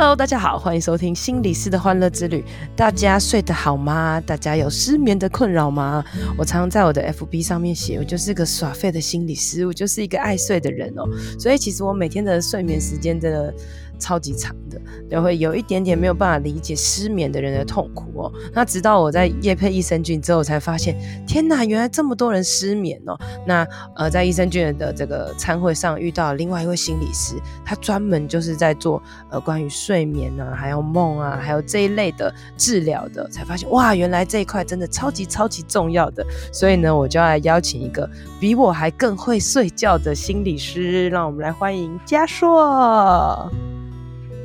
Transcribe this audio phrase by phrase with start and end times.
[0.00, 2.42] Hello，大家好，欢迎收听心理师的欢乐之旅。
[2.74, 4.18] 大家睡得好吗？
[4.22, 6.02] 大家有失眠的困扰吗？
[6.38, 11.04] 我常常在我的 FB 上面写，我就是个耍废的心理师，我就是一个爱睡的人哦。
[11.38, 13.52] 所以其实我每天的睡眠时间的
[14.00, 18.32] 超级长的，就会有一点点没有办法理解失眠的人的痛苦哦。
[18.52, 20.96] 那直到我在夜配益生菌之后，才发现，
[21.26, 23.16] 天哪，原来这么多人失眠哦。
[23.46, 36.24] 那呃，在益生菌的这个餐会上遇到另外一位心理师，他专门就是在做呃关于睡眠啊，还有梦啊，还有这一类的治疗的，才发现哇，原来这一块真的超级超级重要的。
[36.52, 38.08] 所以呢，我就要来邀请一个
[38.40, 43.50] 比我还更会睡觉的心理师，让我们来欢迎家硕。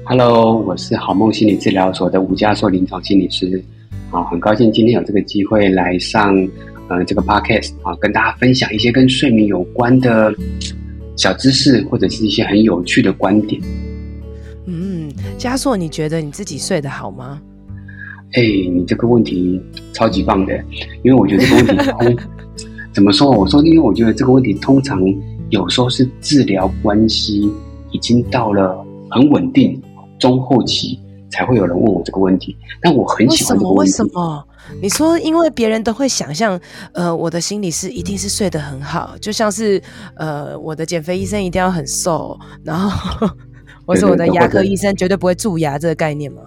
[0.08, 3.60] Hello，我是好梦心理治疗所的吴家硕临床心理师，
[4.12, 6.38] 啊，很高兴今天有这个机会来上
[6.88, 10.32] 呃这个 podcast 啊，跟大家分享一些跟睡眠有关的
[11.16, 13.60] 小知识，或者是一些很有趣的观点。
[14.68, 17.42] 嗯，家硕，你觉得你自己睡得好吗？
[18.34, 19.60] 哎，你这个问题
[19.92, 20.56] 超级棒的，
[21.04, 22.18] 因为我觉得这个问题通
[22.94, 23.32] 怎么说？
[23.32, 25.02] 我说，因为我觉得这个问题通常
[25.50, 27.52] 有时候是治疗关系
[27.90, 29.82] 已经到了很稳定。
[30.20, 31.00] 中后期
[31.30, 33.92] 才会有人问我这个问题，但我很喜欢这个问题。
[33.92, 34.10] 为什么？
[34.10, 34.46] 为什么？
[34.82, 36.60] 你说，因为别人都会想象，
[36.94, 39.80] 呃，我的心理师一定是睡得很好，就像是，
[40.16, 43.28] 呃，我的减肥医生一定要很瘦，然后，
[43.86, 46.42] 或是我的牙科医生绝对不会蛀牙这个概念吗？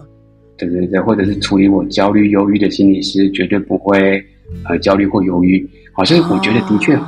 [0.57, 4.21] 对对对，或者是处理我焦虑、忧郁的心理师绝对不会，
[4.65, 5.65] 呃，焦虑或忧郁。
[5.93, 6.99] 好，所以我觉得的确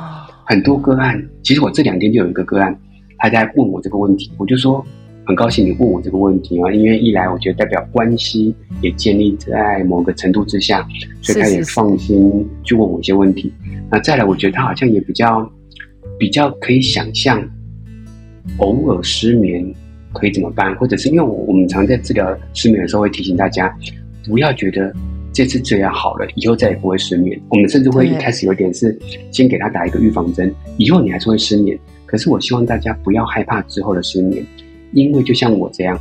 [0.46, 2.74] 很多个案，其实我这两天就有一个个案，
[3.18, 4.82] 他在问我这个问题，我就说。
[5.24, 10.86] 很高兴你问我这个问题啊，因为一来我觉得代表关系也建立在某个程度之下，
[11.20, 13.52] 所以他也放心去问我一些问题。
[13.90, 15.48] 那再来，我觉得他好像也比较
[16.18, 17.40] 比较可以想象，
[18.56, 19.72] 偶尔失眠
[20.12, 23.72] 可以怎么办，或者是因为我我们常在治疗失眠的时候会提醒大家，
[24.26, 24.92] 不要觉得
[25.32, 27.40] 这次治疗好了，以后再也不会失眠。
[27.48, 28.98] 我们甚至会一开始有点是
[29.30, 31.78] 先给他打一个预防针，以后你还是会失眠。
[32.06, 34.44] 可是我希望大家不要害怕之后的失眠。
[34.92, 35.98] 因为就像我这样，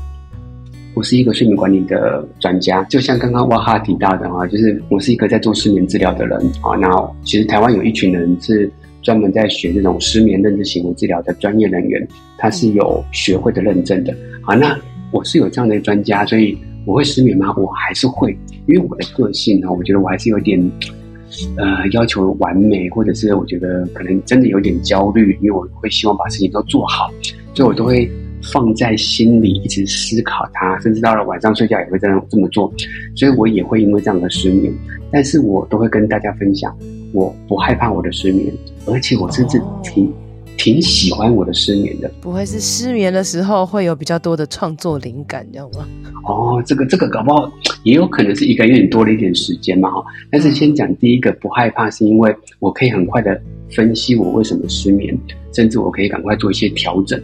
[0.94, 6.76] 我是一个睡眠管理的专家，就像刚刚哇哈提到的啊，就是我是一个在做失眠治疗的人啊。
[6.80, 6.90] 那
[7.24, 8.70] 其实台湾有一群人是
[9.02, 12.06] 专门在学这种失眠认知行为治疗的专业人员，
[12.38, 14.14] 他是有学会的认证的。
[14.44, 14.78] 啊，那
[15.12, 17.54] 我是有这样的专家，所以我会失眠吗？
[17.58, 18.38] 我还是会，
[18.68, 20.60] 因为我的个性呢，我觉得我还是有点
[21.56, 27.10] 呃要求完美，或者是我觉得可能真的有点焦虑，因为我会希望把事情都做好，
[27.54, 28.12] 所以我都会。
[28.42, 32.74] 放在心里，一直思考它，甚至到了晚上睡觉也会这样这么做，
[33.16, 34.74] 所以我也会因为这样的失眠，
[35.12, 36.76] 但是我都会跟大家分享，
[37.14, 38.54] 我不害怕我的失眠，
[38.86, 40.12] 而且我甚至挺、哦、
[40.58, 42.12] 挺喜欢我的失眠的。
[42.22, 45.88] 不会是失眠的时候会有比较多的创作灵感，知道吗？
[46.26, 47.52] 哦，这个这个搞不好
[47.84, 50.04] 也有可能是一个月多了一点时间嘛哈。
[50.30, 53.42] 但是先讲第一个不害怕，是因为我可以很快的
[53.72, 55.18] 分析我为什么失眠，
[55.52, 57.20] 甚至我可以赶快做一些调整。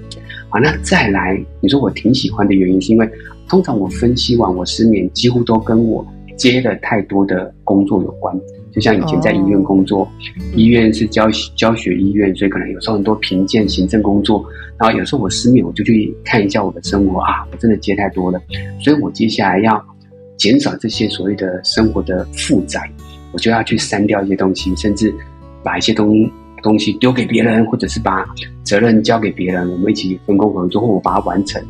[0.57, 3.07] 好，那再来，你说我挺喜欢的原因，是因为
[3.47, 6.03] 通常我分析完我失眠，几乎都跟我
[6.35, 8.35] 接了太多的工作有关。
[8.72, 10.07] 就像以前在医院工作，哦、
[10.56, 14.44] 医院是教教学医院，所以可能有时候很多评鉴、行政工作。
[14.79, 18.41] 然后有时候我失眠，我就去看一下我的生活啊，我真的接太多了，
[18.79, 19.79] 所以我接下来要
[20.38, 22.81] 减少这些所谓的生活的负载，
[23.31, 25.13] 我就要去删掉一些东西，甚至
[25.62, 26.34] 把一些东西。
[26.62, 28.25] 东西丢给别人，或者是把
[28.63, 31.62] 责任交给别人，我们一起分工合作，或我把它完成。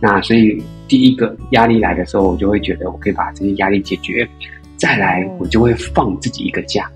[0.00, 4.28] 那所以第一个压力来的时候，我就会觉得我可以把这些压力解决。
[4.76, 6.90] 再来，我就会放自己一个假。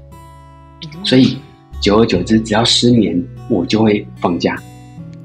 [1.04, 1.38] 所以
[1.80, 4.56] 久而久之，只要失眠，我就会放假，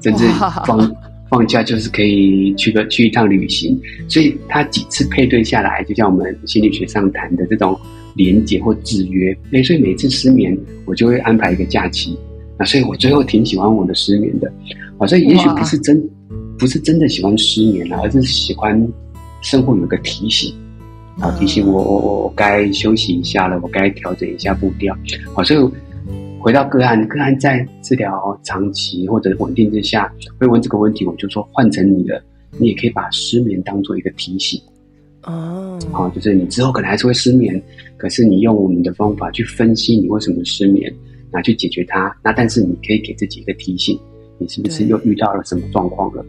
[0.00, 0.24] 甚至
[0.64, 0.96] 放
[1.28, 3.78] 放假就是可以去个去一趟旅行。
[4.08, 7.78] 所以他几次配对下来，就像我们心理学上谈的这种。
[8.14, 12.16] 连结或制约，哎，所以每次失眠，我就会安排一个假期。
[12.58, 14.52] 那所以我最后挺喜欢我的失眠的，
[14.98, 16.00] 啊，所以也许不是真，
[16.56, 18.80] 不是真的喜欢失眠了，而是喜欢
[19.42, 20.54] 生活有个提醒，
[21.18, 24.96] 啊，提醒我我我我该休息一下了，我该调整一下步调。
[25.34, 25.70] 好，所以
[26.38, 32.22] 回到个案，个案在治疗长期或者稳定之下，会问这个问题，我就说换成你的，
[32.58, 34.60] 你也可以把失眠当做一个提醒。
[35.26, 37.60] 哦，好，就是你之后可能还是会失眠，
[37.96, 40.92] 可是你用我们的方法去分析你为什么失眠，
[41.30, 42.14] 拿去解决它。
[42.22, 43.98] 那但是你可以给自己一个提醒，
[44.38, 46.24] 你是不是又遇到了什么状况了？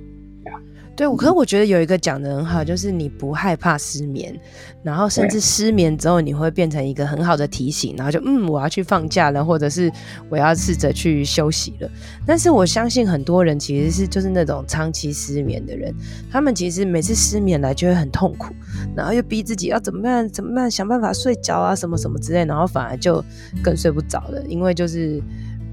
[0.95, 4.33] 对，我可是我觉得有一个讲的很好，就是你不害怕失眠，
[4.81, 9.91] 然后甚至失眠之后，你会变成一个很好的提醒，然后就嗯，我要去放假了，或者是
[10.29, 11.89] 我要试着去休息了。
[12.25, 15.93] 但是我相信很多人其实是就是那种长期失眠的人，
[16.31, 18.53] 他们其实每次失眠来就会很痛苦，
[18.95, 23.21] 然后又逼自己要怎么办怎么办，想办法睡觉啊什么什么之类，然后反而就
[23.61, 25.21] 更睡不着了，因为就是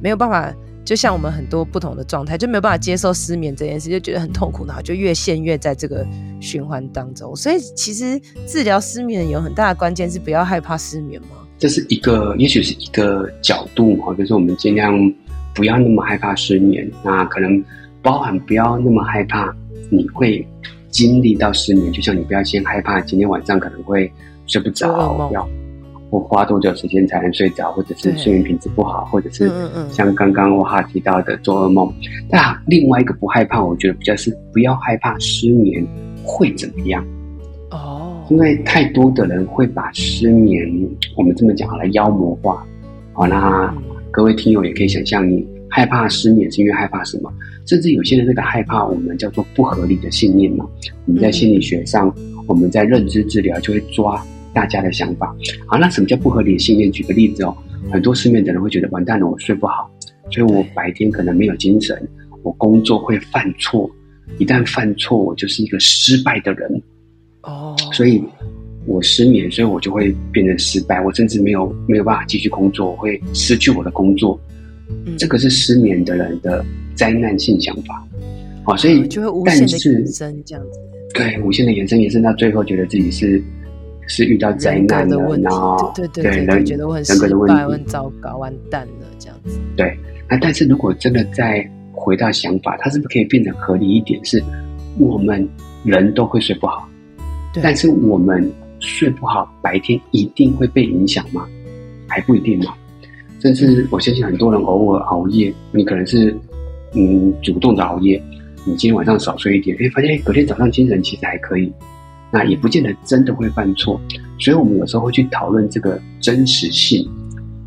[0.03, 0.53] 没有办法。
[0.85, 6.07] 就像我们很多不同的状态，就没有办法接受失眠这件事，就觉得很痛苦，然后就越陷越在这个
[6.41, 7.35] 循环当中。
[7.37, 11.29] 所以，其实治疗失眠有很大的关键是不要害怕失眠吗？
[11.59, 14.93] 这是一个，也许是一个角度哈，就是我们尽量
[15.55, 16.91] 不要那么害怕失眠。
[17.05, 17.63] 那可能
[18.03, 19.55] 包含不要那么害怕
[19.89, 20.45] 你会
[20.91, 24.13] 经历到失眠，就像你不要先害怕今天晚上可能会
[24.47, 25.49] 睡不着，不要。
[26.13, 29.51] 我花多久时间才能睡着，或者是睡眠品质不好，或者是
[29.91, 31.91] 像刚刚我哈提到的做噩梦。
[32.31, 35.83] 那另外一个不害怕，我觉得比较是不要害怕失眠
[36.23, 37.03] 会怎么样
[37.71, 40.71] 哦，因为太多的人会把失眠，
[41.17, 42.63] 我们这么讲好了，妖魔化。
[43.15, 43.75] 好，那
[44.11, 47.33] 各位听友也可以想象，你害怕失眠是因为害怕什么？
[47.65, 50.67] 甚至有些人那个害怕，我们叫做不合理的信念嘛。
[51.07, 52.15] 我们在心理学上，
[52.47, 54.23] 我们在认知治疗就会抓。
[54.55, 55.35] 大家的想法，
[55.67, 56.93] 好，那什么叫不合理的信念？
[56.93, 57.57] 举个例子哦，
[57.91, 59.91] 很多失眠的人会觉得完蛋了，我睡不好，
[60.31, 62.07] 所以我白天可能没有精神，
[62.43, 63.91] 我工作会犯错，
[64.39, 66.83] 一旦犯错，我就是一个失败的人。
[67.43, 68.23] 哦，所以
[68.87, 74.39] 我失眠，所以我就会变成失败，我甚至没有没有办法继续工作，我会失去我的工作，
[75.07, 76.65] 嗯，这个是失眠的人的
[76.95, 78.07] 灾难性想法，
[78.65, 80.79] 好，所以就会无限的延伸这样子，
[81.15, 83.43] 对，无限的延伸，延伸到最后，觉得自己是。
[84.15, 89.59] 是遇到灾难了，然后对对对，人觉得我很失败，我很糟糕，完蛋了这样子。
[89.75, 89.97] 对，
[90.29, 94.23] 那但是如果真的再回到想法，它是不是可以变得合理一点？
[94.23, 94.43] 是
[94.99, 95.49] 我们
[95.83, 96.87] 人都会睡不好，
[97.63, 101.47] 但是我们睡不好，白天一定会被影响吗？
[102.07, 102.75] 还不一定嘛。
[103.41, 106.37] 甚至我相信很多人偶尔熬夜，你可能是
[106.95, 108.23] 嗯主动的熬夜，
[108.67, 111.73] 你今天晚上少睡一点，哎，发现隔天早上精神其实还可以。
[112.33, 114.01] 那也不见得真的会犯错，
[114.39, 117.07] 所以我们有时候会去讨论这个真实性，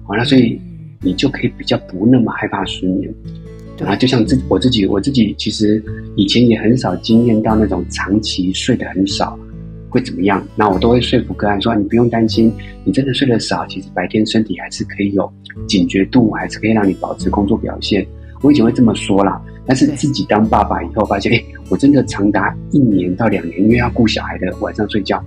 [0.03, 0.59] 好，那所以
[1.01, 3.13] 你就可以比较不那么害怕失眠。
[3.77, 5.83] 对啊，就像自我自己，我自己其实
[6.15, 9.37] 以前也很少经验到那种长期睡得很少
[9.89, 10.41] 会怎么样。
[10.55, 12.51] 那我都会说服个案说，你不用担心，
[12.85, 15.31] 你真的睡得少，其实白天身体还是可以有
[15.67, 18.07] 警觉度，还是可以让你保持工作表现。
[18.41, 19.39] 我以前会这么说啦。
[19.67, 25.23] 但是自己当爸爸以后，发现，哎，我真的长达一年到两年，因为要顾小孩的晚上睡觉，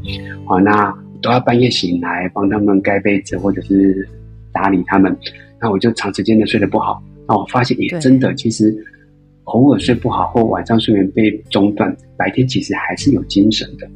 [0.46, 4.08] 好，那都要半夜醒来帮他们盖被子或者是
[4.52, 5.17] 打理他们，
[5.61, 7.02] 那我就长时间的睡得不好。
[7.26, 8.75] 那我发现也真的，其实
[9.44, 13.88] 偶尔睡不好或晚上睡眠被中断，白天其实还是有精神的。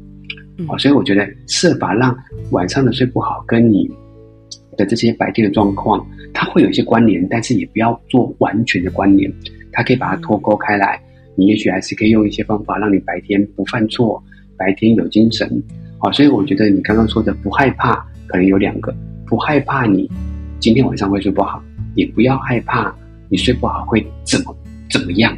[0.68, 2.16] 哦，所以我觉得设法让
[2.50, 3.88] 晚上的睡不好跟你
[4.76, 6.04] 的这些白天的状况，
[6.34, 9.32] 它会有一些关联，但是也不要做完全的关联。
[9.72, 11.00] 它可以把它脱钩开来，
[11.34, 14.22] 你也许还是可以用一些方法让你白天不犯错，
[14.56, 15.62] 白天有精神。
[15.98, 17.94] 好，所以我觉得你刚刚说的不害怕，
[18.26, 18.94] 可能有两个：
[19.26, 20.10] 不害怕你
[20.60, 21.62] 今天晚上会睡不好，
[21.94, 22.94] 也不要害怕
[23.28, 24.56] 你睡不好会怎么
[24.90, 25.36] 怎么样。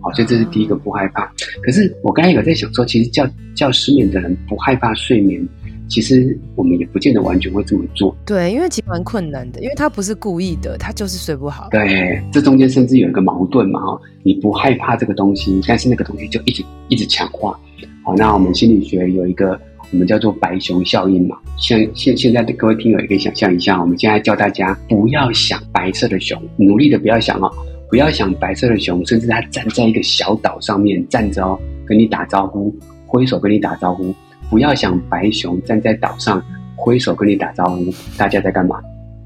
[0.00, 1.30] 好，所以这是第一个不害怕。
[1.62, 5.46] 可是我刚才有在想说，其实叫叫失眠的人不害怕睡眠。
[5.88, 11.68] 其实我们也不见得完全会这么做，对，因为其实蛮困难的，因为他不是故意的，他就是睡不好。
[11.70, 17.58] 对，这中间甚至有一个矛盾嘛，哈，你不害怕这个东西，但是那个东西就一直一直强化。
[18.02, 19.60] 好，那我们心理学有一个
[19.92, 27.50] 我们叫做白熊效应嘛，像现现在的各位听友也可以想象一下，我们现在教大家不要想白色的熊，努力的不要想哦，
[27.88, 32.74] 不要想白色的熊，甚至它站在一个小岛上面站着哦，跟你打招呼，
[33.06, 34.14] 挥手跟你打招呼。
[34.50, 36.42] 不要想白熊站在岛上
[36.76, 38.80] 挥手跟你打招呼，大家在干嘛？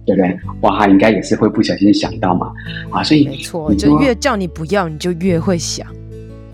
[0.07, 0.39] 对不对？
[0.63, 2.51] 哇，应该也是会不小心想到嘛。
[2.91, 5.87] 啊，所以没错，就越叫你不要，你就越会想。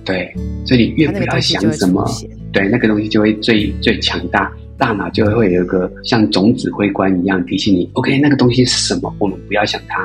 [0.04, 0.34] 对，
[0.66, 2.04] 所以你越不要想什么，
[2.52, 9.14] 对，那个东西就会最最强大，大脑就会有一个像总指挥官一样提醒你，OK，那个东西是什么？
[9.20, 10.04] 我们不要想它。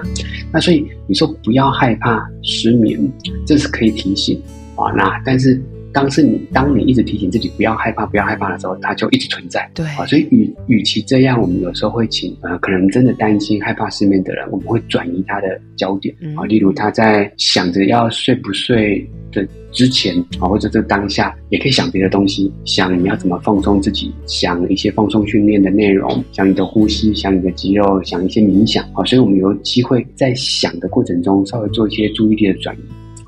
[0.54, 3.00] 那所以你说不要害怕失眠，
[3.48, 4.40] 这是可以提醒
[4.76, 4.92] 啊。
[4.96, 5.60] 那但是。
[5.92, 9.70] 当是你，当你一直提醒自己不要害怕，不要害怕的时候，它就一直存在。
[9.74, 32.80] 对啊，所以与与其这样，我们有时候会请呃，可能真的担心害怕失眠的人，我们会转移他的焦点啊，例如他在想着要睡不睡的之前啊，或者这当下，也可以想别的东西，想你要怎么放松自己，想一些放松训练的内容，想你的呼吸，想你的肌肉，想一些冥想啊，所以我们有机会在想的过程中，稍微做一些注意力的转移。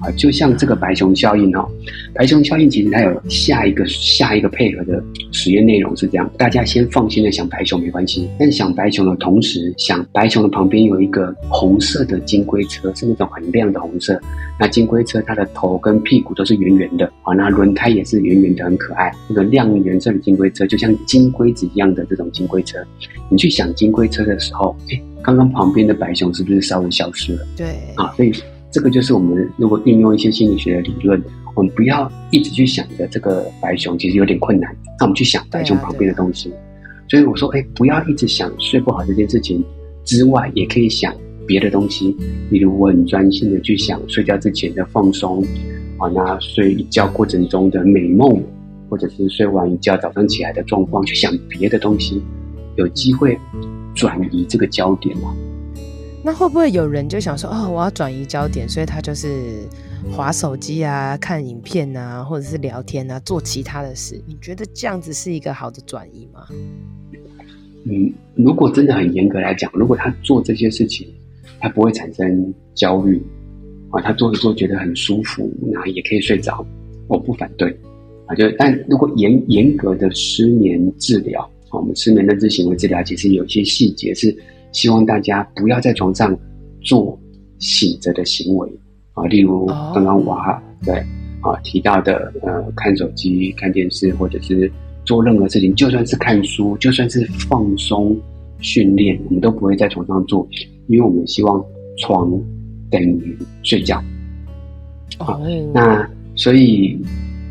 [0.02, 1.68] 啊，就像这个白熊效应哦，
[2.14, 14.20] 白熊效应其实它有下一个下一个配合的实验内容是这样：大家先放心的想白熊没关系，但想白熊的同时，想白熊的旁边有一个红色的金龟车，是那种很亮的红色。
[14.60, 19.12] 那金龟车它的头跟屁股都是圆圆的啊，那轮胎也是圆圆的，很可爱。
[19.28, 22.80] 那个亮圆色的金龟车就像金龟子一样的这种金龟车，
[23.30, 27.48] 你去想金龟车的时候，哎，刚刚旁边的白熊是不是稍微消失了？
[27.56, 28.34] 对啊，所以。
[28.72, 31.22] 这个就是我们如果运用一些心理学的理论，
[31.56, 34.74] 我们不要一直去想着这个白熊，其实有点困难。
[34.98, 36.54] 那我们去想白熊旁边的东西。
[37.10, 39.62] 所以我说，哎，不要一直想睡不好这件事情
[40.06, 41.14] 之外，也可以想
[41.46, 42.16] 别的东西。
[42.50, 45.44] 你如，我很专心的去想睡觉之前的放松，
[45.98, 48.42] 啊，那睡一觉过程中的美梦，
[48.90, 52.22] 或者是睡完一觉早上起来的状况，去想别的东西，
[52.78, 53.38] 有机会
[53.94, 55.36] 转移这个焦点嘛。
[56.24, 59.68] 那会不会有人就想说，哦，我要转移焦点，所以他就是
[60.12, 64.22] 划手机啊、看影片啊，或者是聊天啊，做其他的事？
[64.28, 66.46] 你觉得这样子是一个好的转移吗？
[67.86, 71.08] 嗯，如果真的很严格来讲，如果他做这些事情，
[71.60, 73.20] 他不会产生焦虑
[73.90, 76.64] 啊，他做着做觉得很舒服，那也可以睡着，
[77.08, 77.76] 我不反对
[78.28, 78.36] 啊。
[78.36, 84.38] 就但如果严严格的失眠治疗，我们失眠认知行为治疗其实有一些细节是。
[84.72, 86.38] 希望大家不要在床上
[86.82, 87.18] 做
[87.60, 88.70] 醒着的行为。
[89.14, 90.96] 啊，例如刚刚我哈对
[91.42, 94.72] 啊提到的呃看手机、看电视，或者是
[95.04, 98.16] 做任何事情，就算是看书，就算是放松
[98.60, 100.48] 训练，我们都不会在床上做，
[100.88, 101.62] 因为我们希望
[101.98, 102.32] 床
[102.90, 104.02] 等于睡觉。
[105.18, 105.38] 啊，
[105.74, 106.98] 那所以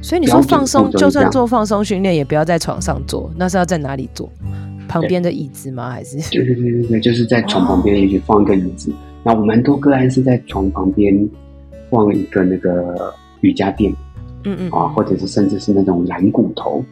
[0.03, 4.31] 所以你说放松，就算做放松训练，也不要在床上做，那是要在哪里做？
[4.89, 5.91] 旁边的椅子吗？
[5.91, 6.17] 还是？
[6.31, 8.93] 对对对对对，就是在床旁边也许放一个椅子。
[9.23, 11.29] 那、哦、我蛮多个案是在床旁边
[11.91, 13.93] 放一个那个瑜伽垫，
[14.45, 16.83] 嗯嗯啊，或者是甚至是那种懒骨头，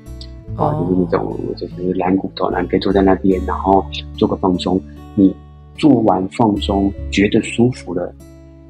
[0.56, 3.84] 哦、啊，就是那种就是懒骨头，然后可以坐在那边，然后
[4.16, 4.80] 做个放松。
[5.16, 5.34] 你
[5.76, 8.14] 做完放松觉得舒服了，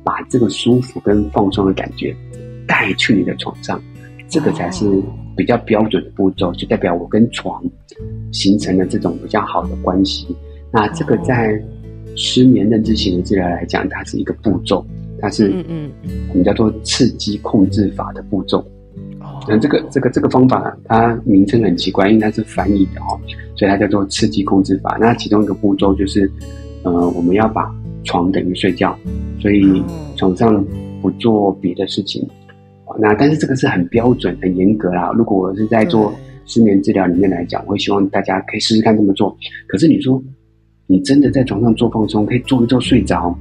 [0.03, 2.17] 把这个舒服跟放松的感觉
[2.67, 3.79] 带去你的床上，
[4.29, 5.03] 这个才是
[5.37, 7.63] 比较标准的步骤，就代表我跟床。
[8.31, 10.29] 形成了这种比较好的关系，
[10.71, 11.59] 那这个在
[12.15, 14.85] 失眠认知行为治疗来讲，它是一个步骤，
[15.19, 18.59] 它是嗯嗯，我们叫做刺激控制法的步骤。
[19.19, 23.19] 哦，那这个这个这个方法，它名称很奇怪，因为它是翻译的哦，
[23.57, 24.99] 所以它叫做刺激控制法。
[25.01, 26.31] 那其中一个步骤就是，
[26.83, 28.97] 呃，我们要把床等于睡觉，
[29.41, 29.83] 所以
[30.17, 30.63] 床上
[31.01, 32.29] 不做别的事情。
[32.99, 35.13] 那但是这个是很标准、很严格啦。
[35.17, 36.13] 如果我是在做。
[36.51, 39.37] 失眠治疗里面来讲，我会希望大家可以试试看这么做。
[39.67, 40.19] 可是你说，
[40.87, 43.35] 你真的在床上做放松，可以做一做睡着，啊、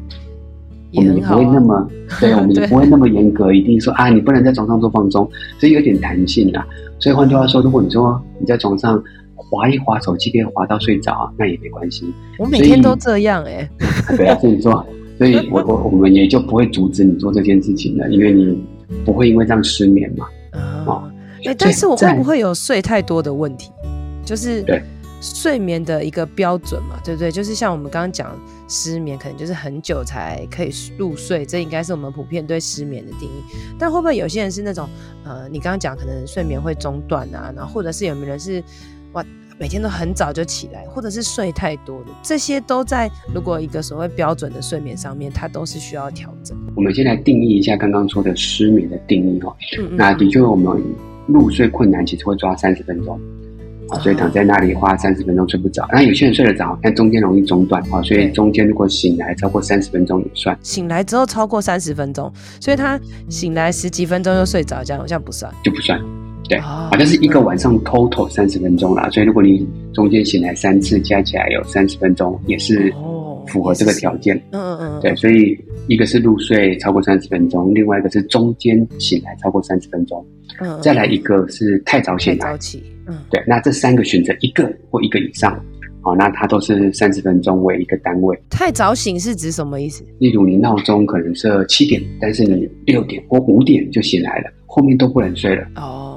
[0.94, 5.26] 我们也不会那么，对， 我们也不会那么严格，一定说啊，你不能在床上做放松，
[5.58, 6.68] 所以有点弹性啦。
[7.00, 9.02] 所以换句话说，如果你说你在床上
[9.38, 12.14] 滑一滑手机，可以滑到睡着，那也没关系。
[12.40, 13.70] 我每天都这样哎、欸。
[14.18, 14.86] 对啊，所以说，
[15.18, 18.62] 所以我我我们也就不会阻止你做这件事情了，因为你
[19.06, 21.12] 不会因为这样失眠嘛，啊、哦。
[21.39, 23.72] 哎、欸，但是我会不会有睡太多的问题？
[24.25, 24.65] 就是
[25.22, 27.32] 睡眠的一个标准嘛，对不对？
[27.32, 33.44] 就是像我们刚刚讲失眠，可能就是很久才可以入睡，这应该是我们普遍对失眠的定义。
[33.79, 34.88] 但会不会有些人是那种
[35.24, 38.63] 呃，你刚刚讲可能睡眠会中断啊，然后或者是有没有人是
[39.14, 39.26] 哇
[39.60, 46.58] 每天都很早就起来，或者是睡太多的，这些都在如果一个所谓标准的睡眠上面，它都是需要调整。
[46.76, 49.56] 我们先来定义一下刚刚说的失眠的定义哈。
[49.80, 50.82] 嗯嗯，那的确我们。
[51.28, 53.20] 入睡困难其实会抓三十分钟，
[53.90, 55.86] 啊，所以躺在那里花三十分钟睡不着。
[55.92, 60.58] 那有些人睡得着，但中间容易中断，啊，所以中间如果醒来超过三十分钟也算。
[60.64, 62.98] 醒来之后超过三十分钟，所以他
[63.28, 66.00] 醒来十几分钟就睡着，这样好像不算，就不算。
[66.48, 72.94] 对，好像是一个晚上 total 三十分钟啦，所以如果你中间醒来三次，加起来有三十分钟，也是
[73.48, 74.36] 符合这个条件。
[74.51, 80.25] 嗯嗯嗯，对，所以一个是入睡超过三十分钟，另外一个是中间醒来超过三十分钟。
[80.60, 85.54] 嗯，再来一个是太早醒来，太早起，嗯，对，那这三个选择一个或一个以上，
[86.01, 88.38] 好，那它都是三十分钟为一个单位。
[88.50, 90.04] 太早醒是指什么意思？
[90.20, 95.68] 例如你闹钟可能设七点，但是你六点或五点就醒来了，后面都不能睡了。
[95.75, 96.17] 哦，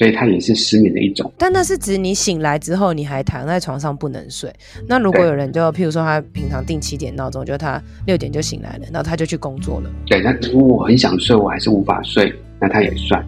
[0.00, 1.30] 所以它也是失眠的一种。
[1.36, 4.50] 但那是指你醒来之后，你还躺在床上不能睡。
[4.88, 9.90] 那如果有人就譬如说他平常定七点闹钟，就他六点就醒来了，然后他就去工作了。
[10.06, 13.22] 对，那如果我很想睡，我还是无法睡，那他也算。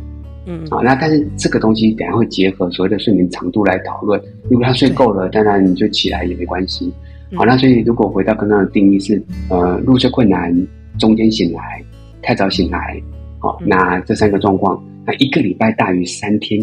[0.46, 4.18] 嗯，好，那但是这个东西等下会结合所谓的睡眠长度来讨论。
[4.48, 6.90] 如果他睡够了，当然你就起来也没关系。
[7.34, 10.50] 好，那所以如果回到刚刚的定义是，呃，入睡困难、
[10.98, 11.84] 中间醒来、
[12.22, 12.98] 太早醒来，
[13.42, 16.61] 好，那这三个状况，那一个礼拜大于三天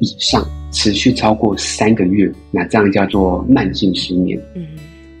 [0.00, 4.38] 以上，持续超过三个月，那这样叫做慢性失眠。
[4.54, 4.66] 嗯，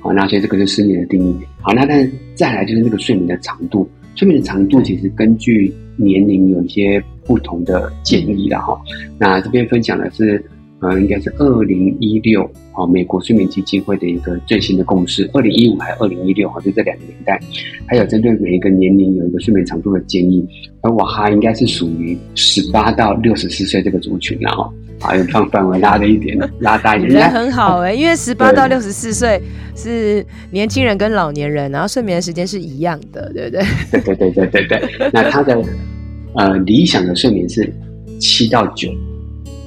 [0.00, 1.34] 好，那所以这个是失眠的定义。
[1.62, 8.78] 好，那但是再来就是那个睡眠的长度，睡眠的长度其实根据年龄有一些不同的建议了哈。
[9.18, 10.44] 那这边分享的是。
[10.80, 17.40] 呃，应该是二零一六啊，美国睡眠基金会的一个最新的共识，二零一五还是二零一六哈，就这两个年代，
[17.84, 20.46] 还有针对每一个年龄有一个睡眠长度的建议。
[20.82, 29.42] 而我哈应该是属于十八到六十四岁这个族群，然后啊，有放范围拉了一点，拉大一点， 人很好哎、欸，因为十八到六十四岁
[29.74, 33.64] 是年轻人跟老年人，然后睡眠的时间是一样的，对不对？
[34.00, 35.60] 对对对对对对，那他的
[36.34, 37.68] 呃理想的睡眠是
[38.20, 38.88] 七到九。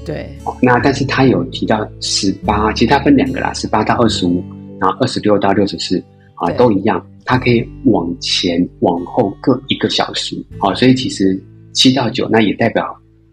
[0.04, 4.44] 对，那但是他有提到十八，其实他分两个啦，十八到二十五，
[4.80, 6.04] 然后二十六到六十四，
[6.36, 11.40] 啊，都一样，它可以往前往后各一个小时，好，所以其实
[11.74, 12.84] 七到九，那也代表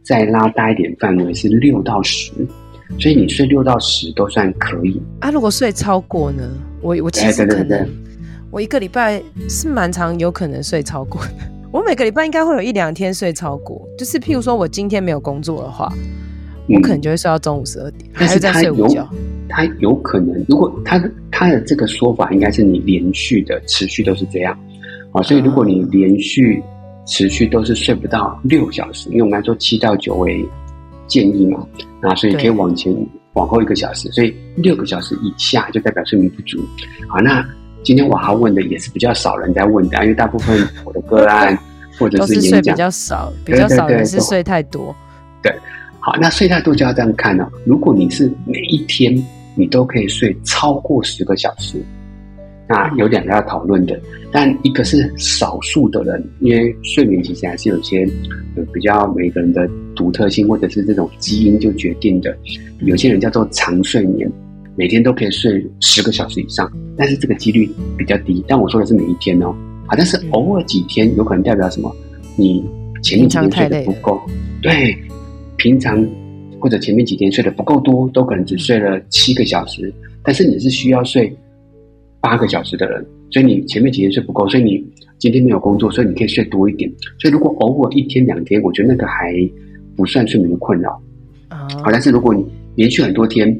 [0.02, 2.32] 再拉大一点范围是六到十，
[2.98, 5.00] 所以你睡六到十都算可以。
[5.20, 6.42] 啊，如果睡超过呢？
[6.82, 7.88] 我我其实可能，
[8.50, 11.30] 我一个礼拜是蛮长有可能睡超过的，
[11.72, 15.90] 我每个礼拜应该会有一两天睡超过，就是譬如说我今天没有工作的话。
[16.68, 18.74] 我可能就会睡到中午十二点，但是他有
[19.48, 24.58] 他有可能，如果他他的这个说法应该是你连续的持续都是这样
[25.12, 26.62] 啊，所以如果你连续
[27.06, 30.46] 持续都是睡不到六小时，因为我们来说七到九为
[31.06, 31.66] 建议嘛，
[32.02, 32.94] 那所以可以往前
[33.32, 36.58] 往后一个小时，所以六个小时以下就代表睡眠不足。
[37.08, 37.42] 好，那
[37.82, 41.58] 今天我还问的也是比较少人在问的，因为大部分我的个案
[41.98, 44.94] 或者是演讲睡比较少，比较少人是睡太多，
[45.42, 45.50] 对。
[46.08, 47.52] 好，那睡太多就要这样看了。
[47.66, 49.14] 如果你是每一天
[49.54, 51.84] 你都可以睡超过十个小时，
[52.66, 54.00] 那有两个要讨论的。
[54.32, 58.08] 但一个是少数的人，因为睡眠其实还是有些
[58.56, 62.34] 呃比较每个人的独特性，或者是这种基因就决定的。
[62.80, 64.26] 有些人叫做长睡眠，
[64.76, 67.68] 每天都可以睡十个小时以上，但是这个几率
[67.98, 68.42] 比较低。
[68.48, 69.54] 但我说的是每一天哦。
[69.86, 71.94] 好，但是偶尔几天有可能代表什么？
[72.34, 72.64] 你
[73.02, 74.18] 前面几天睡得不够，
[74.62, 74.96] 对。
[75.58, 76.06] 平常
[76.60, 79.92] 或者前面几天睡得不够多，都可能只睡了七个小时，
[80.22, 81.30] 但是你是需要睡
[82.20, 84.84] 八个小时的人，所以你前面几天睡不够，所以你
[85.18, 86.90] 今天没有工作，所以你可以睡多一点。
[87.18, 89.34] 所以如果偶尔一天两天，我觉得那个还
[89.94, 91.00] 不算睡眠的困扰。
[91.50, 92.44] 好，但是如果你
[92.74, 93.56] 连续很多天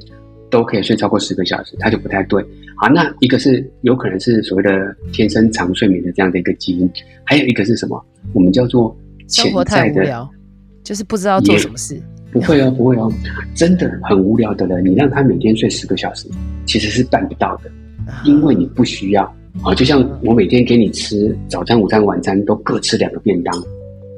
[0.51, 2.43] 都可以睡超过十个小时，它就不太对。
[2.77, 6.89] 好，那一个是有可能是所谓的天生长睡眠的这样的一个基因，
[7.25, 8.01] 还有一个是什么？
[8.33, 10.29] 我们叫做潜在的。
[10.89, 12.01] 就是不知道做什么事，
[12.33, 13.13] 不会哦，不会哦，
[13.55, 16.27] 真的很无聊的人，你让他每天睡十个小时，
[16.65, 17.71] 其实是办不到的，
[18.25, 19.23] 因为你不需要
[19.63, 19.75] 啊。
[19.75, 23.55] 就像我每天给你吃早餐、午餐、晚餐都各吃两个便当，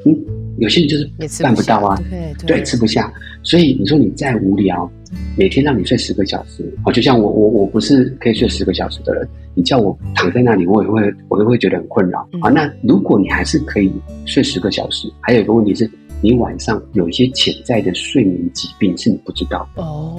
[0.07, 0.17] 嗯，
[0.59, 2.01] 有些人就是办不到啊，
[2.47, 3.13] 对吃不下。
[3.43, 4.89] 所以你说你再无聊，
[5.37, 12.49] 每天让你睡十个小时啊，就像我我我不是可以睡十个小时的人，你叫我躺在那里，我也会我也会觉得很困扰啊。
[12.49, 13.93] 那如果你还是可以
[14.25, 15.91] 睡十个小时，还有一个问题是。
[16.23, 20.17] 你晚上有一些潜在的睡眠疾病是你不知道的哦，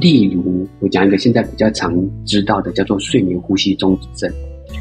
[0.00, 4.32] 例如我讲一个现在比较常知道的，叫做睡眠呼吸中止症。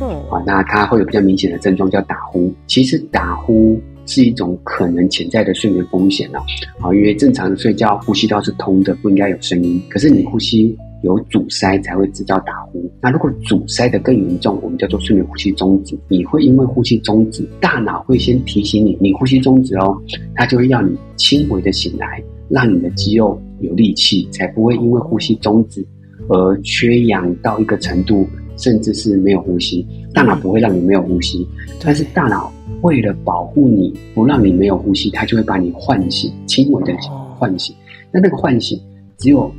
[0.01, 2.51] 嗯，啊，那它会有比较明显的症状叫打呼。
[2.65, 6.41] 其实打呼是一种可能潜在的睡眠风险啊，
[6.81, 9.81] 啊，因为正常的睡觉呼吸道是通的，不应该有声音。
[9.89, 12.91] 可是你呼吸有阻塞才会制造打呼。
[12.99, 15.95] 那如果阻塞的更严重，我们叫做睡眠呼吸中止。
[16.07, 19.95] 你会因为呼吸中止，大脑会先提醒你，你呼吸中止哦，
[20.33, 25.85] 它就会要你轻微的醒来，让你的肌肉有力气，才不会因为呼吸中止
[26.27, 28.25] 而缺氧到一个程度，
[28.57, 29.85] 甚至是没有呼吸。
[30.11, 31.47] 大脑不会让你没有呼吸，
[31.79, 36.97] 但是大脑为了保护你不让你没有呼吸，它就会把你唤醒，轻微的
[37.37, 37.75] 唤醒。
[38.11, 38.79] 那那个唤醒
[39.19, 39.53] 只有。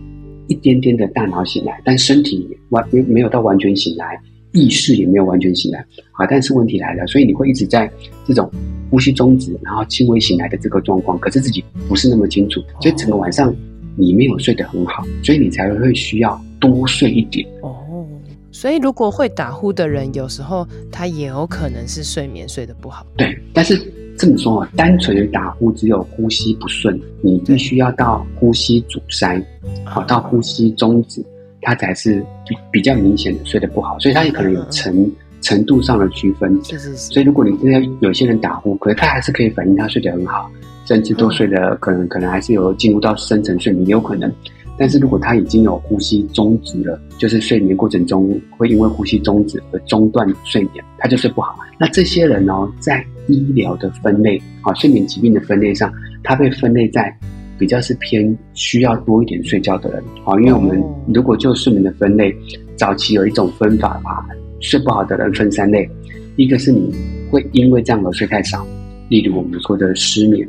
[0.48, 4.20] 一点点的大脑醒来，但身体完没没有到完全醒来，
[4.52, 6.26] 意识也没有完全醒来啊！
[6.26, 7.90] 但是问题来了，所以你会一直在
[8.24, 8.50] 这种
[8.90, 13.54] 呼吸中止，然后轻微醒来的这个状况，可是自己不是那么清楚，所以整个晚上
[13.96, 18.06] 你没有睡得很好，所以你才会需要多睡一点哦。
[18.52, 23.06] 所以如果会打呼的人，有时候他也有可能是睡眠睡得不好。
[23.16, 23.92] 对，但是。
[24.18, 29.40] 这么说啊，单纯的打呼只有呼吸不顺，你必须要到呼吸阻塞，
[29.84, 31.24] 好到呼吸终止，
[31.60, 35.10] 它才是比比较明显的睡得不好，所以它也可能有程
[35.42, 36.58] 程度上的区分。
[36.64, 37.12] 是是是。
[37.12, 40.50] 所以如果你现在有些人打呼，可是他还是可以反映他睡得很好，
[40.86, 44.32] 甚至都睡得可能可能还是有进入到深层睡眠，有可能。
[44.78, 51.56] 但是如果他已经有呼吸中止了，就是睡眠过程中会因为呼吸中止而中断睡眠，他就睡不好。
[51.78, 57.14] 那这些人哦，在医疗的分类啊，睡眠疾病的分类上，他被分类在
[57.58, 60.34] 比较是偏需要多一点睡觉的人啊。
[60.40, 62.34] 因为我们如果就睡眠的分类，
[62.76, 64.26] 早期有一种分法把
[64.60, 65.88] 睡不好的人分三类，
[66.36, 66.94] 一个是你
[67.30, 68.66] 会因为这样而睡太少，
[69.08, 70.46] 例如我们说的失眠，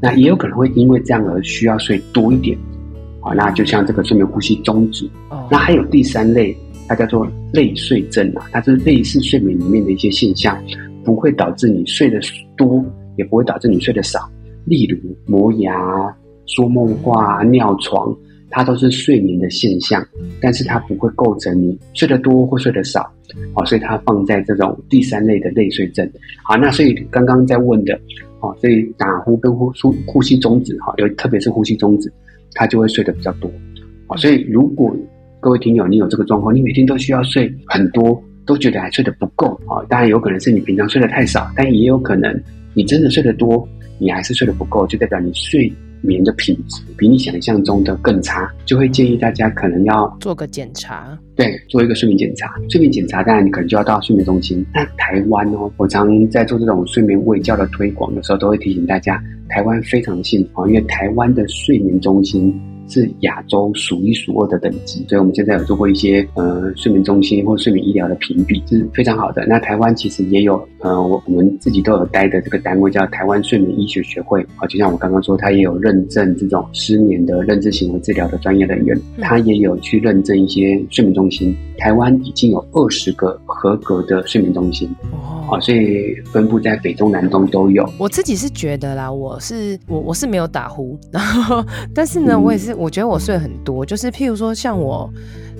[0.00, 2.58] 那也有可能会因为这样而需要睡多一点。
[3.24, 5.08] 啊，那就像这个睡眠呼吸中止，
[5.50, 6.54] 那还有第三类，
[6.86, 10.62] 它叫做类睡症啊，它是类似睡眠里面的一些现象，
[11.02, 12.20] 不会导致你睡得
[12.54, 12.84] 多，
[13.16, 14.20] 也不会导致你睡得少。
[14.66, 15.74] 例如磨牙、
[16.46, 18.14] 说梦话、尿床，
[18.50, 20.06] 它都是睡眠的现象，
[20.40, 23.10] 但是它不会构成你睡得多或睡得少。
[23.54, 26.08] 好，所以它放在这种第三类的类睡症。
[26.42, 27.98] 好，那所以刚刚在问的，
[28.40, 32.12] 哦，所以打呼跟呼呼呼吸中止，哈，有特别是呼吸中止。
[32.54, 33.50] 他就会睡得比较多，
[34.06, 34.96] 啊，所以如果
[35.40, 42.34] 各位听友你有这个状况，你每天都需要睡很多，都觉得还睡得不够啊，当然有可能是你平常睡得太少，但也有可能
[42.72, 45.70] 你真的睡得多，你还是睡得不够，就代表你睡
[46.04, 52.54] 眠的品质比你想象中的更差，就会建议大家可能要做个检查，对，做一个睡眠检查。
[52.70, 54.64] 睡眠检查当然你可能就要到睡眠中心。
[54.72, 62.54] 那台湾哦，我常在做这种睡眠卫教的推广的时候，都会提醒大家，台湾非常幸福，因为台湾的睡眠中心。
[62.94, 69.44] 是亚洲数一数二的等级，所以我们现在有做过一些呃睡眠中心或睡眠医疗的评比，是非常好的。
[69.46, 81.56] 那台湾其实也有呃我我们自己都有待的这个单位叫台湾睡眠医学学会啊，就像我刚刚说，它也有认证这种失眠的认知行为治疗的专业人员，他也有去认证一些睡眠中心。
[81.76, 84.88] 台湾已经有二十个合格的睡眠中心。
[85.50, 87.84] 哦，所以分布在北中南东都有。
[87.98, 95.10] 我自己是觉得啦，我是我我是没有打呼，然后但是呢，我也是我我觉得我睡很多，就是譬如说像我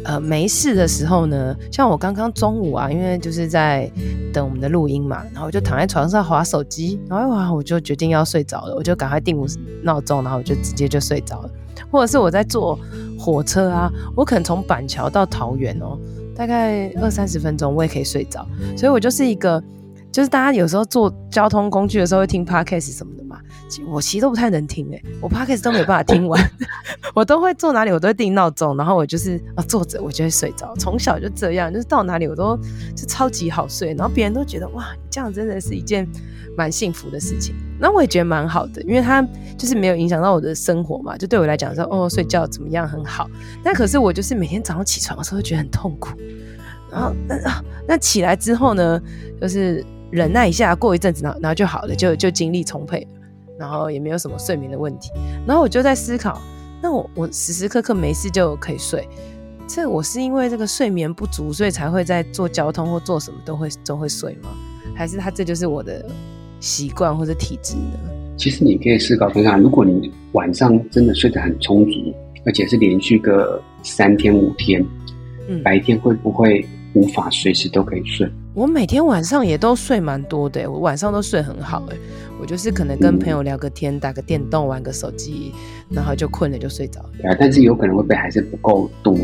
[0.05, 3.91] 呃没事的时候呢，像我刚刚中午啊，因为就是在
[4.33, 9.37] 等我们的录音嘛，然后我就躺在床上划手机，然后一滑我就决定要睡着了，我就赶快定
[9.83, 11.51] 闹钟，然后我就直接就睡着了。
[11.91, 12.79] 或者是我在坐
[13.19, 15.99] 火车啊，我可能从板桥到桃园哦。
[16.37, 18.45] 大概二三十分钟，我也可以睡着，
[18.77, 19.63] 所以我就是一个，
[20.11, 23.24] 就是大家有时候坐交通工具的时候会听 podcast 什么的，
[23.87, 26.41] 我其实都不太能听诶、我 podcast 都没有办法听完，
[27.15, 32.57] 我都会坐哪里我都会定闹钟，然后我就是啊坐着我就会睡着，从小就这样，就是到哪里我都
[32.95, 36.07] 就超级好睡，然后别人都觉得哇，这样真的是一件
[36.57, 39.23] 蛮幸福的事情，那我也觉得蛮好的，因为它
[39.57, 43.29] 就是没有影响到我的生活嘛，就对我来讲说哦睡觉怎么样很好，
[43.63, 46.11] 但可是我就是每天早上起床的时候会觉得很痛苦，
[46.91, 47.37] 然后那
[47.89, 49.01] 那起来之后呢，
[49.41, 53.07] 就是忍耐一下，过一阵子然后然后就好了，就就精力充沛，
[53.59, 55.11] 然后也没有什么睡眠的问题，
[55.47, 56.41] 然后我就在思考，
[56.83, 59.09] 那我我时时刻刻没事就可以睡，
[59.67, 64.51] 这我是因为这个睡眠不足，所以才会在坐交通或做什么都会都会睡吗？
[64.95, 66.05] 还是他这就是我的？
[66.61, 67.99] 习惯或者体质呢？
[68.39, 72.15] 其实你可以思考看看，如果你晚上真的睡得很充足，
[72.47, 74.83] 而且是连续个三天五天，
[75.47, 78.27] 嗯，白天会不会无法随时都可以睡？
[78.55, 81.97] 我每天晚上也都睡蛮多的，我晚上都睡很好，哎，
[82.45, 85.51] 我就是可能跟朋友聊个天，打个电动，玩个手机，
[85.89, 87.31] 然后就困了就睡着了。
[87.31, 89.15] 啊，但是有可能会被还是不够多？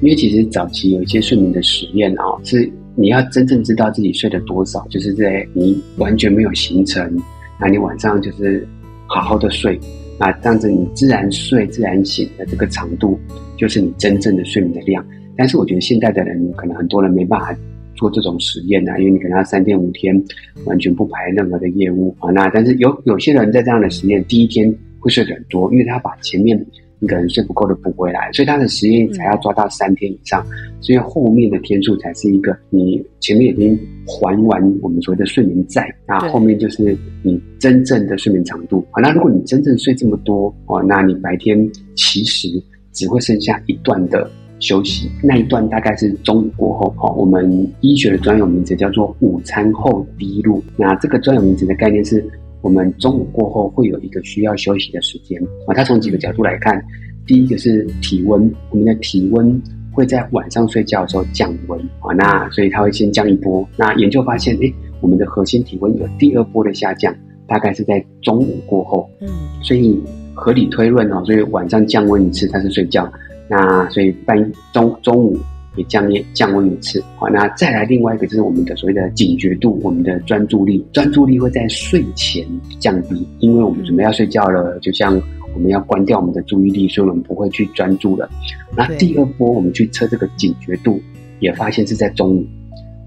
[0.00, 2.70] 因为其实早期有一些睡眠的实验啊，是。
[2.94, 7.20] 你要真正知道自己睡了多少，就是在你完全没有行程，
[7.60, 8.64] 那你晚上就是
[9.08, 9.76] 好好的睡，
[10.16, 13.18] 那这样子你自然睡自然醒的这个长度，
[13.56, 15.04] 就是你真正的睡眠的量。
[15.36, 17.52] 但是我觉得现在的人可能很多人没办法
[17.98, 20.24] 做这种实验啊，因为你可能要三天五天
[20.64, 22.30] 完全不排任何的业务啊。
[22.30, 26.58] 那但是有有些人在这样的实验，第一天会睡得很多，因为他把前面。
[27.00, 38.84] 你可能睡不够的补回来，所以他的实验才要抓到三天以上，嗯、所以后面的天数才是一个你前面已经还完我们所谓的睡眠债，那后面就是你真正的睡眠长度。
[38.90, 42.48] 啊，那如果你真正睡这么多哦，那你白天其实
[42.90, 44.28] 只会剩下一段的
[44.60, 46.94] 休息，那一段大概是中午过后。
[46.96, 50.62] 好，我们医学的专有名词叫做午餐后低露。
[50.76, 52.24] 那这个专有名词的概念是。
[52.60, 56.84] 我们中午过后会有一个需要休息的时间啊，它从几个角度来看，
[57.24, 63.66] 第一个是体温，我们的体温会在晚上睡觉的时候降温啊，那所以它会先降一波。
[63.76, 67.14] 那研究发现，诶，我们的核心体温有第二波的下降，
[67.46, 69.08] 大概是在中午过后。
[69.20, 69.28] 嗯，
[69.62, 69.96] 所以
[70.34, 73.10] 合理推论哦，所以晚上降温一次，它是睡觉，
[73.48, 75.38] 那所以半中中午。
[75.76, 82.44] 也降温降温一次，好，那再来另外一个就是我们的所谓的警觉度，我们的专注力，专注力会在睡前
[82.80, 85.14] 降低，因为我们准备要睡觉了，就像
[85.54, 88.30] 我我们要关掉我们的注意力，所以我们不会去专注了。
[88.76, 91.00] 那第二波我们去测这个警觉度，
[91.40, 92.46] 也发现是在中午。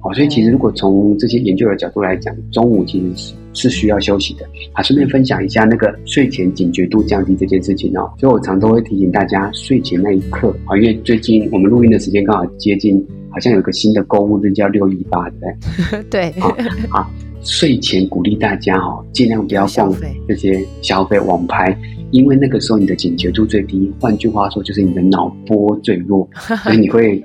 [0.01, 4.45] 好，所以其实如果从这些研究的角度来讲，中午其实是是需要休息的。
[4.73, 8.11] 啊，顺便分享一下那个睡前警觉度降低这件事情哦。
[8.19, 16.31] 所以我常都会提醒大家，睡前那一刻啊，因为最近我们录音的时间刚好接近，好像有一个新的购物日叫六一八，对不对？
[16.31, 16.39] 对。
[16.39, 16.57] 好，
[16.89, 17.11] 好，
[17.43, 19.93] 睡前鼓励大家哦，尽量不要逛
[20.27, 21.77] 这些消费网拍，
[22.11, 23.91] 因为那个时候你的警觉度最低。
[23.99, 26.27] 换句话说，就是你的脑波最弱，
[26.63, 27.23] 所以你会。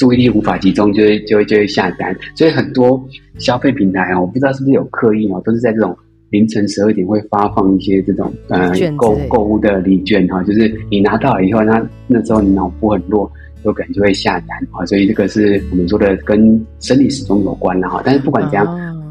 [0.00, 2.98] 注意力无法集中，就会就会就会下单，所以很多
[3.36, 5.94] 消费平台啊，我不知道是不是有刻意哦，都是在这种
[6.30, 13.30] 凌晨十二点会发放一些这种呃购购物的礼券哈，就是你拿到了以后，那那时候你脑波很弱，
[13.66, 18.00] 有可能就会下单啊，所以这个是我们说的跟生理时钟有关的哈。
[18.02, 18.66] 但是不管怎样，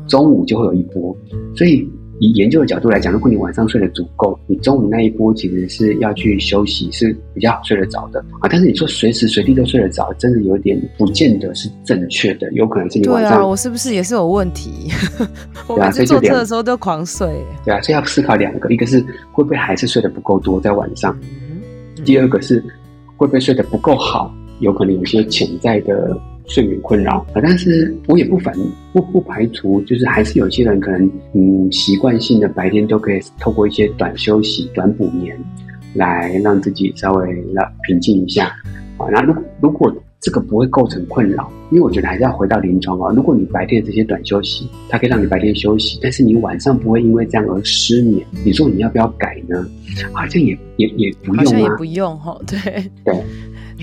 [0.08, 1.16] 中午就会有一波，
[1.56, 1.88] 所以。
[2.20, 8.48] 以研究的角度来讲，如果你晚上睡得足够，你中午那一波其实是要去休息，是比较好睡得着的啊。
[8.50, 13.32] 但是你说随时随地都睡得着，真的有点不见得是正确的，有可能是你晚上。
[13.32, 14.92] 对啊，我是不是也是有问题？
[15.68, 17.28] 对啊，所以坐车的时候都狂睡。
[17.64, 19.00] 对啊，所以要思考两个，一个是
[19.32, 21.18] 会不会还是睡得不够多在晚上，
[22.04, 22.64] 第二个是
[23.16, 26.20] 会不会睡得不够好，有可能有些潜在的。
[26.52, 28.52] 睡眠困扰啊，但是我也不反
[28.92, 35.38] 不不排除，就是还是有些人可能嗯习惯性的白天都可以透过一些短休息、短补眠，
[35.94, 38.48] 来让自己稍微让平静一下
[38.98, 39.06] 啊。
[39.12, 43.14] 那如果如果这个不会构成困扰，因为我觉得还是要回到临床啊。
[43.16, 49.64] 如果你白天这些短休息，它可以让你白天休息，但是你晚上不会因为这样而失眠，你说你要不要改呢？
[50.14, 52.60] 好像也也也不用啊，好像也不用哈，对
[53.06, 53.24] 对。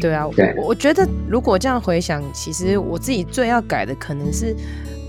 [0.00, 4.54] 对啊，对我我觉得如果这样回想，其实我自己最要改的可能是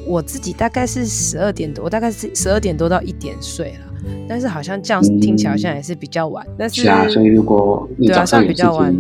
[0.06, 6.46] 我自己大概是十二点多，我大概是十二点多到一点睡了，但是好像这样听起来好像也是比较晚。
[6.48, 8.96] 嗯、但是，是啊，所以如果你早上比较晚，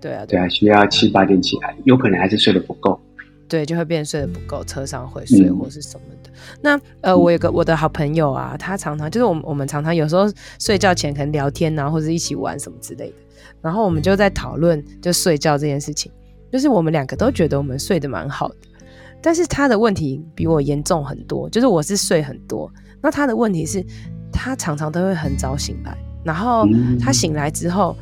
[0.00, 2.98] 对啊，对啊，需要七八点起来，有可能还是睡得不够。
[3.46, 6.30] 对，就会变睡得不够，车上会睡或是什么的。
[6.30, 13.14] 嗯、那呃，我有个我的好朋友啊，他常常就是我们我们常常有时候睡觉前可能聊天啊，或者一起玩什么之类的。
[13.60, 16.10] 然后我们就在讨论就睡觉这件事情，
[16.52, 18.56] 就是我们两个都觉得我们睡得蛮好的，
[19.20, 22.70] 但是他的问题比我严重很多，就是我是睡很多，
[23.02, 23.84] 那他的问题是，
[24.32, 26.66] 他常常都会很早醒来，然后
[27.00, 27.96] 他醒来之后，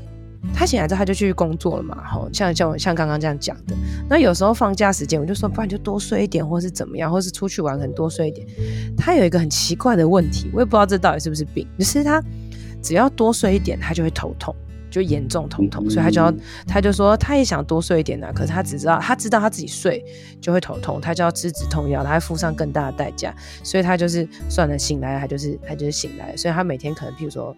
[0.54, 3.74] 他醒来之后他就去工作了嘛，吼，像像我像刚刚这样讲的，
[4.08, 8.46] 那有时候放假时间，我就说不然就多睡一点，或是怎么样，或是出去玩很多睡一点。
[8.96, 12.22] 他有一个很奇怪的问题，我也不知道这到底是不是病，就是他
[12.82, 14.54] 只要多睡一点，他就会头痛。
[14.96, 16.32] 就严重头痛，所以他就要，
[16.66, 20.02] 他就说他也想多睡一点呢、啊，可是他只知道他知道他自己睡
[20.40, 27.54] 就会头痛，他就要吃止痛药，他还付上更大的代价，所以他就是算了，醒来他就是他就是醒来，所以他每天可能譬如说，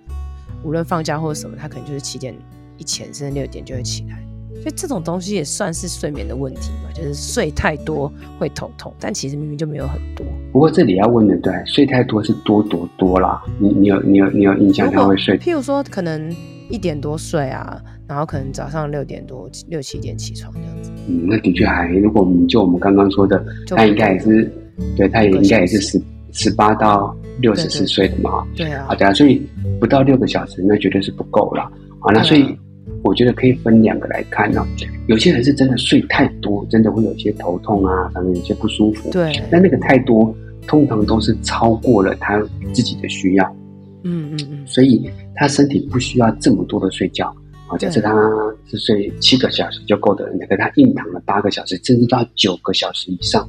[0.64, 2.34] 无论放假或者什么，他可能就是七点
[2.76, 4.20] 以前甚至六点就会起来，
[4.60, 10.26] 所以这种东西也算是睡眠的问题嘛，就是睡太多会头痛，但其实明明就没有很多。
[10.50, 15.38] 不过这里要问的对，睡太多是多多多啦，你你有你有你有印象他会睡？
[15.38, 16.34] 譬如说可能。
[16.70, 20.90] 一点多睡啊，然后可能早上六点多六七点起床这样子。
[21.08, 24.50] 嗯，那的确还，如果我们就我们刚刚说的，他应该也是，
[24.96, 26.00] 对他也应该也是十
[26.32, 28.46] 十八到六十四岁的嘛。
[28.56, 28.84] 对啊。
[28.88, 29.42] 好的，所以
[29.80, 31.70] 不到六个小时，那绝对是不够了。
[32.00, 32.56] 好，那所以
[33.02, 34.66] 我觉得可以分两个来看呢。
[35.06, 39.10] 有些人是真的睡太多，真的会有些头痛啊，反正有些不舒服。
[39.10, 39.32] 对。
[39.50, 40.34] 但那个太多，
[40.66, 42.38] 通常都是超过了他
[42.72, 43.56] 自己的需要。
[44.02, 47.34] 嗯嗯嗯，所以他身体不需要这么多的睡觉
[47.68, 47.76] 啊。
[47.78, 48.12] 假设他
[48.66, 53.48] 是睡七个小时就够的人，可他硬躺了八个小时，甚至到九个小时以上，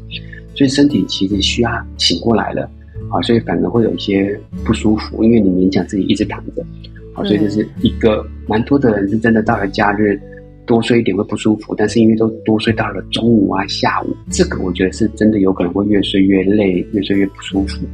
[0.56, 2.70] 所以身体其实需要醒过来了
[3.12, 3.22] 啊。
[3.22, 6.66] 所以反而会有一些不舒服，因为你勉强自己一直躺着
[7.14, 7.24] 啊。
[7.24, 10.20] 所以这是一个蛮多的人是真的到了假日
[10.66, 17.86] 多睡一点会不舒服，但是因为都多睡到了中午啊、下午，这个我觉得是真的有可能会越睡越累，越睡越不舒服。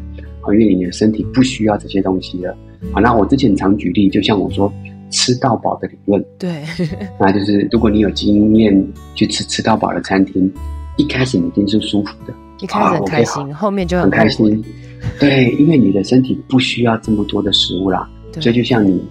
[0.54, 2.56] 因为你的身体不需要这些东西了。
[2.92, 4.72] 好，那我之前常举例，就像我说
[5.10, 6.24] 吃到饱的理论。
[6.38, 6.62] 对，
[7.20, 10.52] 那就是如果你有经验去吃吃到饱的餐厅，
[10.98, 14.64] 一开始你一定是舒服的，一开始很开心，啊、后面就很，很开心。
[15.20, 18.08] 对，因为你的身体不需要这么多的食物啦，
[18.40, 19.04] 所以就像你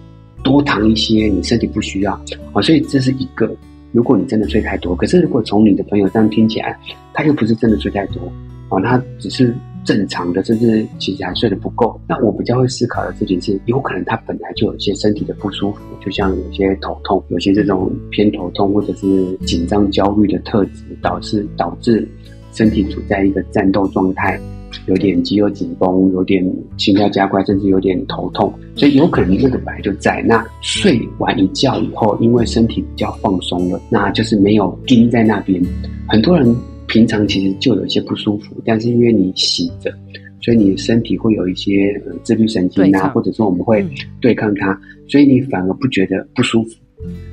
[0.42, 2.12] 多糖一些，你身体不需要
[2.52, 3.50] 啊，所以这是一个。
[3.92, 6.78] 如果你真的睡太多，可是如果从你的朋友这样听起来，
[7.12, 8.20] 他又不是真的睡太多
[8.68, 9.54] 啊，他只是。
[9.84, 12.00] 正常的，甚至其实还睡得不够。
[12.08, 22.08] 那我比较会思考的事情是，有可能他本来就有一些身体的不舒服，就像有些头痛，有些这种偏头痛或者是紧张焦虑的特质，导致导致
[22.52, 24.40] 身体处在一个战斗状态，
[24.86, 26.44] 有点肌肉紧绷，有点
[26.76, 30.22] 心跳加快，甚至有点头痛，所以有可能那个本来就在。
[30.26, 35.62] 那睡完一觉以后，因为身体比较放松了，那就是没有盯在那边。
[36.08, 36.54] 很多人
[36.86, 39.92] 平常其实就有一些不舒服，但是因为你醒着，
[40.40, 43.84] 所以你的身体会有一些自律神经啊，或者说我们会
[44.20, 46.70] 对抗它，所以你反而不觉得不舒服。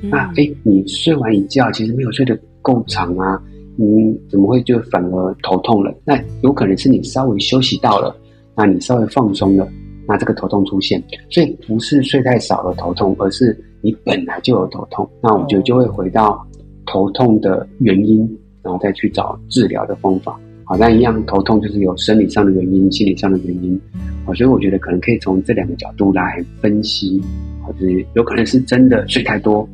[0.02, 3.42] 那哎，你睡完一觉，其实没有睡得够长啊。
[3.74, 5.94] 你怎么会就反而头痛了？
[6.04, 8.14] 那有可能是你稍微休息到了，
[8.54, 9.66] 那你稍微放松了，
[10.06, 15.08] 那这个头痛出现，所以不是睡太少了头痛，而是你本来就有头痛。
[15.22, 16.46] 那我们就就会回到
[16.84, 18.28] 头痛的原因，
[18.62, 20.38] 然后再去找治疗的方法。
[20.64, 23.80] 好，那一样头痛就是有生理上的原因、心理上的原因。
[24.24, 27.20] 好，所以我觉得可能可以从这两个角度来分析，
[27.66, 27.78] 或者
[28.14, 29.68] 有可能是真的睡太多。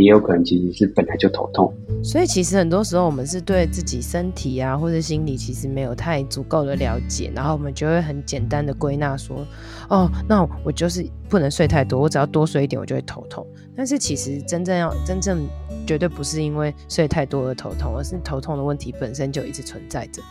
[0.00, 9.46] 也有可能其实是本来就头痛，所以其实很多时候我们是对自己身体啊或者心理其实没有太足够的了解，然后我们就会很简单的归纳说，
[9.90, 13.46] 哦，那我就是不能睡太多，我只要多睡一点我就会头痛。
[13.76, 15.46] 但是其实真正要真正
[15.86, 20.22] 绝对不是因为睡太多而头痛，而是头痛的问题本身就一直存在着，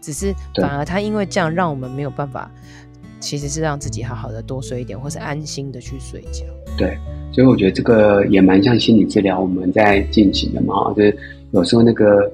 [0.00, 2.50] 只是反而它因为这样让我们没有办法，
[3.20, 6.44] 其实是让自己好好的多睡一点，或是安心的去睡觉。
[6.76, 6.98] 对。
[7.34, 11.18] 所以我觉得这个也蛮像心理治疗我们在进行的嘛，就是
[11.50, 12.30] 有时候那个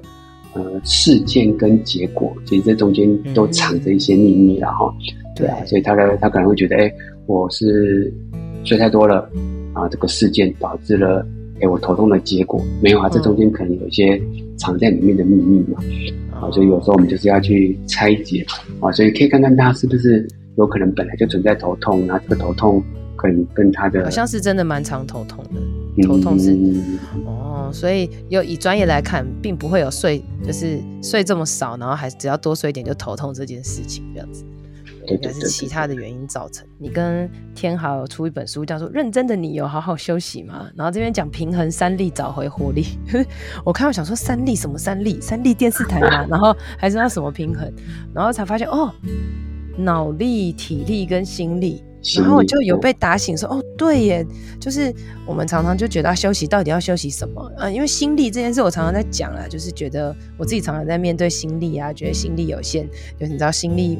[0.53, 4.93] 呃事件跟结果，其实这中间都藏着一些秘密了哈。
[5.35, 6.93] 对啊，所以他的他可能会觉得，哎，
[7.25, 8.13] 我是
[8.63, 9.27] 睡太多了
[9.73, 11.25] 啊，这个事件导致了
[11.61, 14.21] 哎我头痛的结果，没有啊，这中间可能有一些
[14.55, 15.79] 藏在里面的秘密嘛。
[16.39, 18.45] 啊，所以有时候我们就是要去拆解
[18.79, 22.83] 啊，所以可以看看他是不是有可能本来就存在头痛，然后这个头痛。
[23.21, 34.43] 跟跟他的好像是真的蛮常头痛的，头痛是、嗯、哦，所以有以专业来看，并不会有睡就是睡这么少，然后还只要多睡一点就头痛这件事情这样子，
[35.07, 36.65] 应该是其他的原因造成。
[36.79, 42.85] 你跟天豪有出一本书叫做《认真的你有好好休息吗》， 然后这边讲平衡三力，找回活力。
[43.63, 45.19] 我看我想说三力什么三力？
[45.21, 46.25] 三力电视台嘛？
[46.29, 47.71] 然后还是要什么平衡？
[48.13, 48.91] 然后才发现哦，
[49.77, 51.83] 脑力、体力跟心力。
[52.17, 54.25] 然后我就有被打醒说，说哦，对耶，
[54.59, 54.91] 就是
[55.25, 57.51] 我们常常就觉得休息到底要休息什么？
[57.57, 62.87] 嗯，因为心力这件事，我常常在讲啊，就是觉得我自己常常在面对心力啊，觉得心力有限，
[63.19, 63.99] 就是你知道心力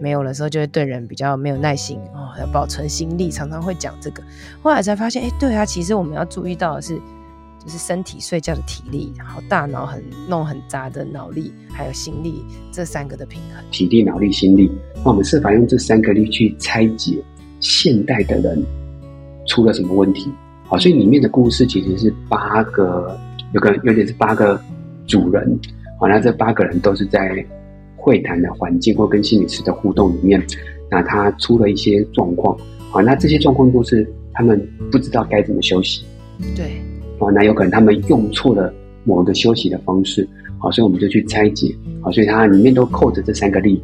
[0.00, 4.22] 没有的时候，就会对人比较没有耐心哦，要保存心力，常常会讲这个。
[4.60, 6.96] 后来才发现，哎，对啊，其实我们要注意到的是，
[7.64, 13.64] 就是身体睡觉的体力，然后大脑很弄很杂的脑力，还有心力这三个的平衡。
[13.70, 17.22] 体力、脑力、心力，那我们设法用这三个力去拆解。
[17.60, 18.62] 现代的人
[19.46, 20.30] 出了什么问题？
[20.64, 23.18] 好，所以里面的故事其实是八个，
[23.52, 24.60] 有个有点是八个
[25.06, 25.58] 主人。
[25.98, 27.44] 好，那这八个人都是在
[27.96, 30.44] 会谈的环境或跟心理师的互动里面，
[30.90, 32.56] 那他出了一些状况。
[32.90, 36.04] 好，那这些状况都是他们不知道该怎么休息。
[36.54, 36.66] 对。
[37.18, 38.72] 好，那有可能他们用错了
[39.04, 40.28] 某个休息的方式。
[40.58, 41.74] 好，所以我们就去拆解。
[42.02, 43.80] 好，所以它里面都扣着这三个力。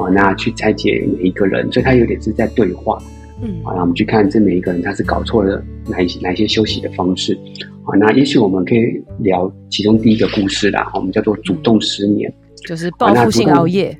[0.00, 2.96] 好，那去拆解每一个人，所以他有点是在对话。
[3.42, 7.38] 嗯，好，那我们去看这每一个人，他是搞错了哪一些哪一些休息的方式。
[7.82, 8.80] 好，那也许我们可以
[9.18, 10.90] 聊其中第一个故事啦。
[10.94, 12.32] 我们叫做主动失眠，
[12.66, 13.94] 就是报复性熬夜。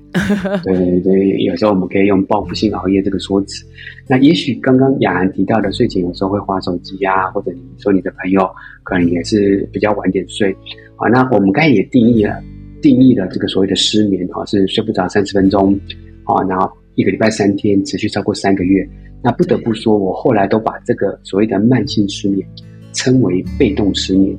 [0.64, 3.62] 对对对，有时候我们可以用报复性熬夜这个说辞。
[4.08, 8.48] 那也许刚刚雅涵提到的睡前有时候会划手机啊，或者你说你的朋友
[8.84, 10.56] 可能也是比较晚点睡。
[10.96, 12.42] 好，那我们刚才也定义了。
[12.80, 15.78] 定义了这个所谓的失眠，哈，是睡不着三十分钟，
[16.24, 18.88] 啊，然后一个礼拜三天，持续超过三个月。
[19.22, 22.46] 那不得不说，我后来都把这个所谓的慢性失眠
[22.94, 24.34] 称为被动失眠，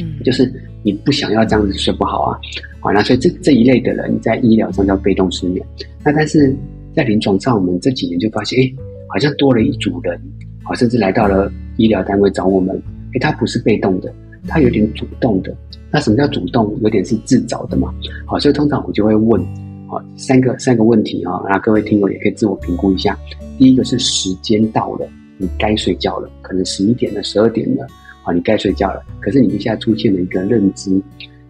[0.00, 0.48] 嗯，就是
[0.84, 2.38] 你不想要这样子睡不好啊，
[2.78, 5.66] 好，那所以这这一类的人在医疗上叫被动失眠。
[6.04, 6.54] 那但是
[6.94, 8.72] 在临床上，我们这几年就发现，哎，
[9.08, 10.16] 好像多了一组人，
[10.62, 12.80] 好，甚至来到了医疗单位找我们，
[13.14, 14.14] 哎，他不是被动的，
[14.46, 15.52] 他有点主动的。
[15.90, 16.76] 那什么叫主动？
[16.82, 17.92] 有点是自找的嘛。
[18.26, 19.40] 好，所以通常我就会问，
[19.86, 23.18] 好，三个三个问题啊，那各位听友也可以自我评估一下。
[23.58, 27.86] 第一个是时间到了，你该睡觉了，可能十一点了，十二点了，
[28.22, 29.02] 好，你该睡觉了。
[29.20, 30.90] 可是你一下出现了一个认知，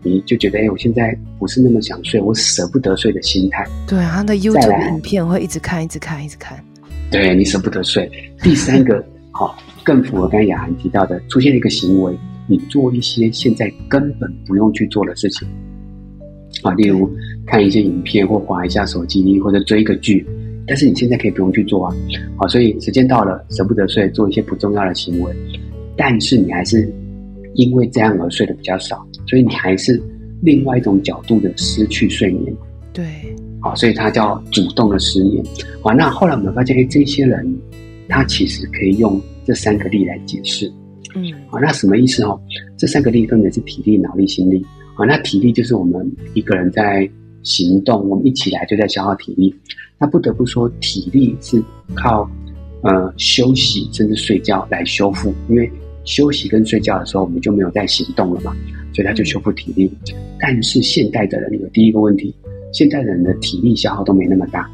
[0.02, 3.66] 你就觉得，哎、欸，我现在不是那么想睡，我舍不得睡的心态。
[3.88, 6.56] 对啊，他的 YouTube 影片会一直看，一直看，一直看。
[7.10, 8.08] 对，你舍不得睡。
[8.42, 12.16] 第三个， 好，更符合刚才雅涵提到的，出现了一个行为。
[12.48, 15.46] 你做一些现在根本不用去做的事情，
[16.62, 17.08] 啊，例如
[17.46, 20.26] 看一些影片或划一下手机或者追一个剧，
[20.66, 21.94] 但是你现在可以不用去做啊，
[22.36, 25.32] 好，所以时间到了舍不得睡，做一些不重要的行为，
[25.96, 26.90] 但是你还是
[27.54, 30.02] 因为这样而睡得比较少，所以你还是
[30.42, 32.56] 另外一种角度的失去睡眠。
[32.94, 33.04] 对，
[33.60, 35.44] 好，所以它叫主动的失眠。
[35.82, 37.58] 好，那后来我们发现，哎，这些人
[38.08, 40.72] 他其实可以用这三个例来解释。
[41.14, 42.40] 嗯，好，那什么意思哦？
[42.76, 44.64] 这三个力分别是体力、脑力、心力。
[44.94, 47.08] 好，那体力就是我们一个人在
[47.42, 49.54] 行动，我们一起来就在消耗体力。
[49.98, 51.62] 那不得不说，体力是
[51.94, 52.28] 靠
[52.82, 55.70] 呃休息甚至睡觉来修复，因为
[56.04, 58.56] 休息跟睡觉的时候，我们就没有在行动了嘛，
[58.94, 59.90] 所以它就修复体力。
[60.38, 62.34] 但是现代的人有第一个问题。
[62.70, 64.70] 现代人的体力消耗都没那么大，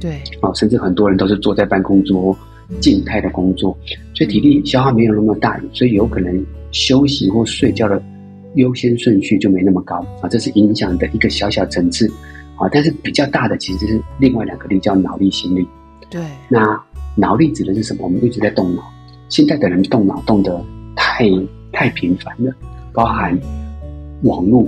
[0.00, 2.34] 对，哦，甚至很多人都是坐在办公桌，
[2.80, 3.76] 静态的工作，
[4.14, 8.02] 所以体力消耗没有那么大，所以有可能休息或睡觉的
[8.54, 12.10] 优先顺序就没那么高啊，这是影响的一个小小层次
[12.56, 15.66] 啊，但是比较大的其实是另外两个力，叫脑力、心力。
[16.10, 16.80] 对，那
[17.16, 18.04] 脑力指的是什么？
[18.04, 18.82] 我们一直在动脑，
[19.28, 20.64] 现在的人动脑动得
[20.96, 21.28] 太
[21.72, 22.52] 太频繁了，
[22.92, 23.38] 包含
[24.22, 24.66] 网络。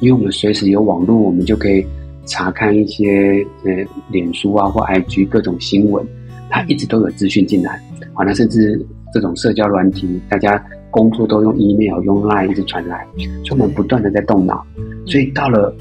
[0.00, 1.86] 因为我们随时有网络，我们就可以
[2.26, 3.70] 查看一些呃，
[4.10, 6.04] 脸书啊或 IG 各种新闻，
[6.52, 7.82] 它一直都有资讯进来。
[8.12, 8.78] 好，那甚至
[9.12, 13.06] 这种社交软体，大家工作都用 email、用 line 一直传来，
[13.46, 14.62] 所以我们不断的在动脑。
[15.06, 15.74] 所以到了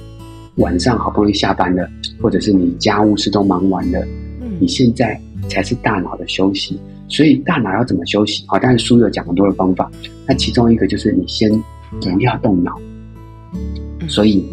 [0.56, 1.88] 晚上好不容易下班了，
[2.22, 4.02] 或者是你家务事都忙完了，
[4.60, 5.20] 你现在
[5.50, 6.80] 才是大脑的休息。
[7.10, 8.46] 所以大脑要怎么休息？
[8.48, 9.92] 好，但是书有讲很多的方法，
[10.26, 11.52] 那其中一个就是你先
[12.00, 12.80] 不要动脑。
[14.08, 14.46] 所以，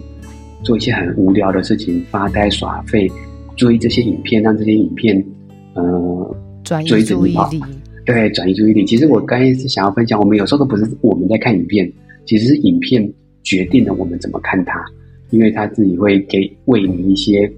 [0.65, 3.09] 做一些很无聊的事情，发呆耍废，
[3.57, 5.25] 追这些影片，让这些影片，
[5.79, 7.63] 呃，转移注意力。
[8.05, 8.85] 对，转移注意力。
[8.85, 11.91] 其实我刚才是想要分享，我们有时候都不是我们在看影片，
[12.27, 13.07] 其实是影片
[13.43, 14.83] 决定了我们怎么看它，
[15.31, 17.51] 因为它自己会给喂你一些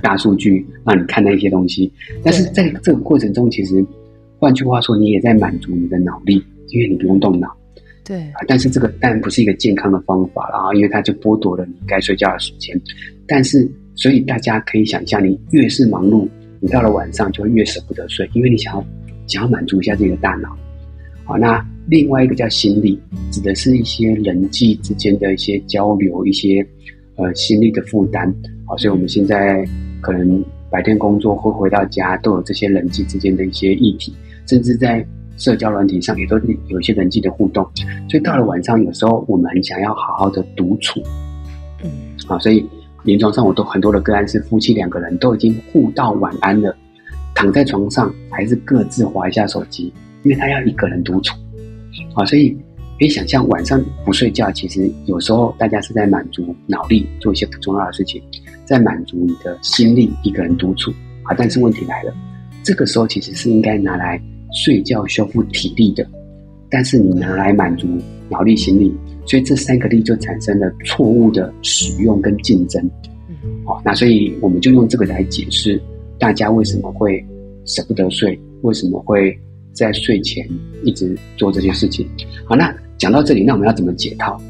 [0.00, 1.92] 大数据，让你看那些东西。
[2.22, 3.84] 但是在这个过程中，其实
[4.38, 7.48] 换句话说，你也在满足你的脑力，因为你不用动脑。
[8.04, 12.80] 对啊，但是这个当然不是一个健康的方法了啊，因为它就剥夺了你该睡觉的时间。
[13.26, 16.28] 但是，所以大家可以想象，你越是忙碌，
[16.60, 18.84] 你到了晚上就会越舍不得睡，因为你想要
[19.26, 20.56] 想要满足一下自己的大脑。
[21.24, 23.00] 好，那另外一个叫心力，
[23.30, 26.66] 指的是一些人际之间的一些交流，一些
[27.16, 28.32] 呃心力的负担。
[28.66, 29.64] 好，所以我们现在
[30.00, 34.14] 可能白天工作或回到家都有这些人际之间的一些议题，
[34.46, 35.06] 甚至在。
[35.38, 36.38] 社交软体上也都
[36.68, 37.62] 有一些人际的互动，
[38.08, 40.98] 所以到了晚上，有时候我们很想要好好的独处，
[41.84, 41.90] 嗯，
[42.26, 42.66] 好，所以
[43.06, 46.76] 临床上我都很多的个案是夫妻两个人都已经互道晚安了，
[47.34, 49.90] 躺在床上还是各自划一下手机，
[50.22, 51.34] 因为他要一个人独处，
[52.14, 52.50] 啊，所以
[52.98, 58.22] 可以想象晚上不睡觉，其实有时候大家是在满足脑力做一些不重要的事情，
[58.66, 60.90] 在满足你的心力一个人独处，
[61.22, 62.12] 啊，但是问题来了，
[62.62, 64.20] 这个时候其实是应该拿来。
[64.64, 66.08] 睡觉修复体力的，
[66.70, 67.86] 但是你拿来满足
[68.30, 68.94] 脑力、心力，
[69.26, 72.90] 所以这三个力就产生了错误的使用跟竞争。
[73.64, 75.80] 好，那所以我们就用这个来解释
[76.18, 77.24] 大家为什么会
[77.64, 79.36] 舍不得睡，为什么会
[79.72, 80.48] 在睡前
[80.84, 82.06] 一直做这些事情。
[82.44, 84.40] 好，那讲到这里，那我们要怎么解套？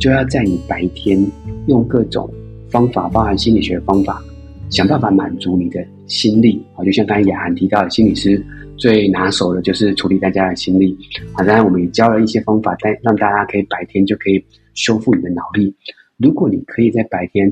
[0.00, 1.24] 就要在你白天
[1.68, 2.28] 用各种
[2.68, 4.22] 方法，包含心理学的方法，
[4.70, 6.60] 想办法满足你的心力。
[6.74, 8.44] 好，就像刚才雅涵提到的，心理师。
[8.76, 10.96] 最拿手的就是处理大家的心力，
[11.32, 14.44] 好，当然我们也教了一些方法，但让大家可以白天就可以
[14.74, 15.74] 修复你的脑力。
[16.16, 17.50] 如果你可以在白天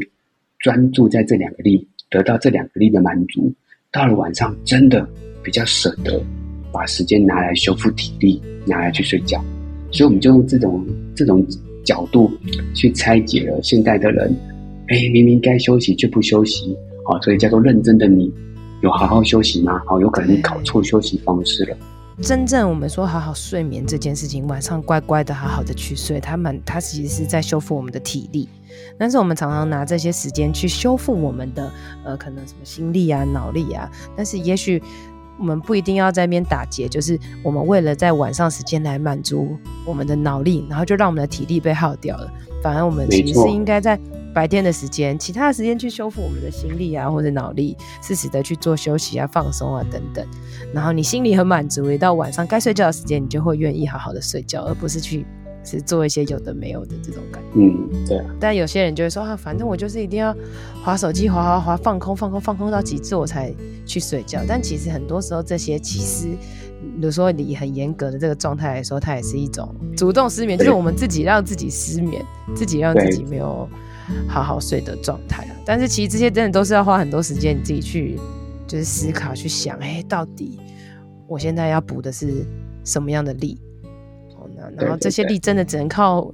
[0.59, 3.53] 专注在这两个力，得到这两个力的满足，
[3.91, 5.09] 到了晚上真的
[5.43, 6.23] 比较舍得
[6.73, 9.43] 把时间拿来修复体力，拿来去睡觉。
[9.91, 11.45] 所以我们就用这种这种
[11.85, 12.31] 角度
[12.75, 14.35] 去拆解了现代的人，
[14.89, 18.33] 哎，明明该休息却不休息，好，所以叫做认真的你。
[18.83, 19.81] 有好好休息吗？
[19.87, 21.77] 哦，有可能你搞错休息方式了。
[22.21, 28.49] 真正我们说好好睡眠这件事情，晚上乖乖的好好的去睡，他们他其实是在修复我们的体力。
[28.99, 31.73] 但是我们常常拿这些时间去修复我们的
[32.05, 33.91] 呃，可能什么心力啊、脑力啊。
[34.17, 34.83] 但是也许
[35.39, 39.57] 我们不一定要在那边打结，就是我们为了在晚上时间来满足
[39.87, 42.31] 我们的脑力，然后就让我们的体力被耗掉了。
[42.63, 43.99] 反而我们其实是应该在。
[44.35, 50.27] 白天的时间，其他的时间去修复我们的心力啊，或者脑力，适时的去做休息啊、放松啊等等。
[50.73, 55.27] 然后你心里很满足，一到晚上该睡觉的时间，你就会愿意好好的睡觉，而不是去
[55.65, 57.61] 是做一些有的没有的这种感觉。
[57.61, 58.21] 嗯，对。
[58.41, 60.35] 但有些人就会说啊，反正我就是一定要
[60.83, 63.55] 滑手机，滑滑滑，放空放空放空到极致，我才
[63.87, 64.41] 去睡觉。
[64.47, 66.29] 但其实很多时候，这些其实，
[66.97, 73.69] 比如说你很严格的这个状态来说，它也是一种主动失眠，就是我们自己让自己失眠，自己让自己没有。
[74.29, 78.19] 好好睡的状态啊，但是其实这些真的都是要花很多时间，你自己去
[78.67, 80.59] 就是思考去想，哎、欸，到底
[81.29, 82.45] 我现在要补的是
[82.85, 83.59] 什么样的力？
[84.77, 86.33] 然后这些力真的只能靠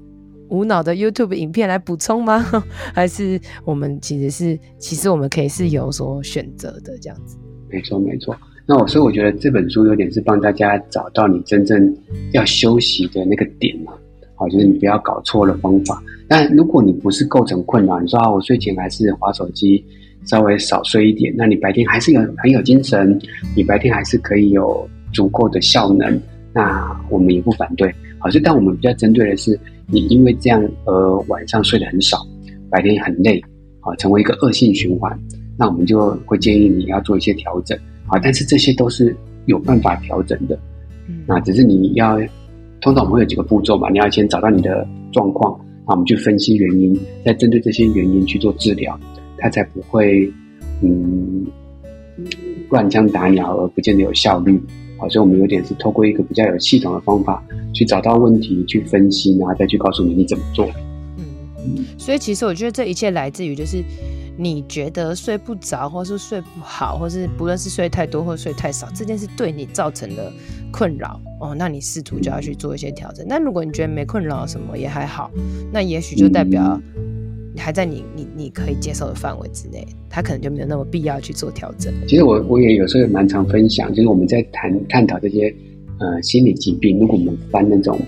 [0.49, 2.45] 无脑的 YouTube 影片来补充吗？
[2.95, 7.37] 还是我们其实是，其实我们可以是有所选择的这样子？
[7.71, 8.37] 没错，没错。
[8.67, 11.97] 那我所以我觉得这本书有点是帮大家找到你真正
[12.33, 13.93] 要休息的那个点嘛。
[14.35, 16.03] 好，就是你不要搞错了方法。
[16.29, 19.85] 但如果你不是构成困扰，你说啊，我睡前还是划手机，
[20.25, 23.19] 稍微少睡一点，那你白天还是有很有精神，
[23.57, 26.21] 你白天还是可以有足够的效能，
[26.53, 27.93] 那我们也不反对。
[28.19, 32.19] 好，所以但我们比较针对的是，你因为这样而晚上睡得很少，
[32.71, 33.43] 白天很累，
[33.81, 35.17] 好，成为一个恶性循环，
[35.57, 37.79] 那我们就会建议你要做一些调整。
[38.07, 39.15] 好，但是这些都是
[39.47, 40.59] 有办法调整的，
[41.09, 42.19] 嗯，那只是你要，
[42.81, 45.53] 通常我们会有几个步骤嘛，你要先找到你的状况，
[45.85, 48.99] 啊，我们去分析原因，再针对这些原因去做治疗，
[49.39, 50.33] 它才不会，
[50.83, 51.47] 嗯，
[52.71, 54.61] 乱枪打鸟而不见得有效率。
[54.99, 57.43] 好，像我们有点是透过一个比较有系统的方法
[57.73, 60.67] 去找到问题，去分析，然后再去告诉你你怎么做。
[61.17, 61.25] 嗯
[61.59, 63.83] 嗯，所以其实我觉得这一切来自于就是。
[64.41, 70.33] 你觉得睡不着，或是睡不好，或是不论是睡太多或睡太少，这件事对你造成了
[70.71, 73.27] 困扰哦，那你试图就要去做一些调整。
[73.29, 75.29] 那如果你觉得没困扰，什么也还好，
[75.73, 76.81] 那也许就代表
[77.59, 81.93] 还在你你你可以接受的范围之内，他可能就没有那么必要去做调整。
[82.07, 85.55] 其实我我也有时候也蛮常分享，就是我们在谈探讨这些
[85.99, 87.99] 呃心理疾病，如果我们翻那种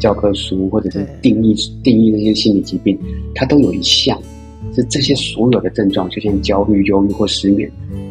[0.00, 2.98] 教科书或者是定义定义那些心理疾病，
[3.34, 4.20] 它都有一项。
[4.74, 7.70] 是这些所有的症状，就像焦虑、忧郁或失眠，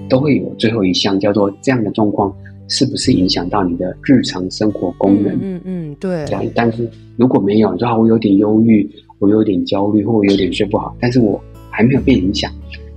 [0.10, 2.34] 都会有最后一项叫做这样的状况，
[2.68, 5.38] 是不是影响到你的日常生活功能？
[5.40, 6.26] 嗯嗯，对。
[6.26, 8.90] 这样，但是如果没有，你说我有点忧郁，
[9.20, 12.52] 我有点焦虑，或我有点睡不好，但是我还没有被影响，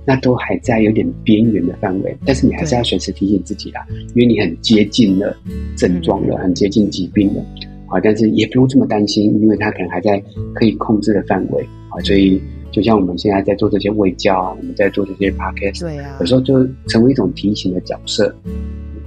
[0.05, 2.15] 那都还在有点边缘的范围。
[2.25, 5.35] 但是你还是要随时提醒自己啦，因为你很接近了
[5.75, 7.43] 症状了，很接近疾病了
[7.87, 7.99] 啊。
[8.03, 10.21] 但是也不用这么担心，因为它可能还在
[10.53, 12.41] 可以控制的范围啊，所以。
[12.71, 18.31] 就像我们现在在做这些卫教，我们在做这些 podcast，对啊，有时候就成为一种提醒的角色，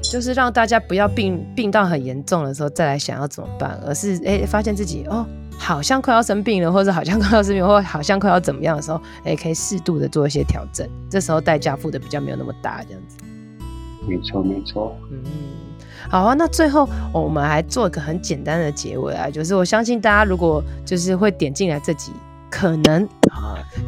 [0.02, 5.26] 就是让大家不要病病到很严重的时候再来想要怎么办，而是哎、欸、发现自己哦
[5.58, 13.16] 好像快要生病了，或者好像快要生病，或者好像快要怎么样的时候，哎、欸、可以适度的做一些调整，这时候代价付的比较没有那么大，这样子。
[14.06, 15.22] 没错没错，嗯，
[16.10, 22.12] 好啊，那最后我们还做一个很简单的结尾啊，就是我相信大家如果就是会点进来这集。
[22.54, 23.08] 可能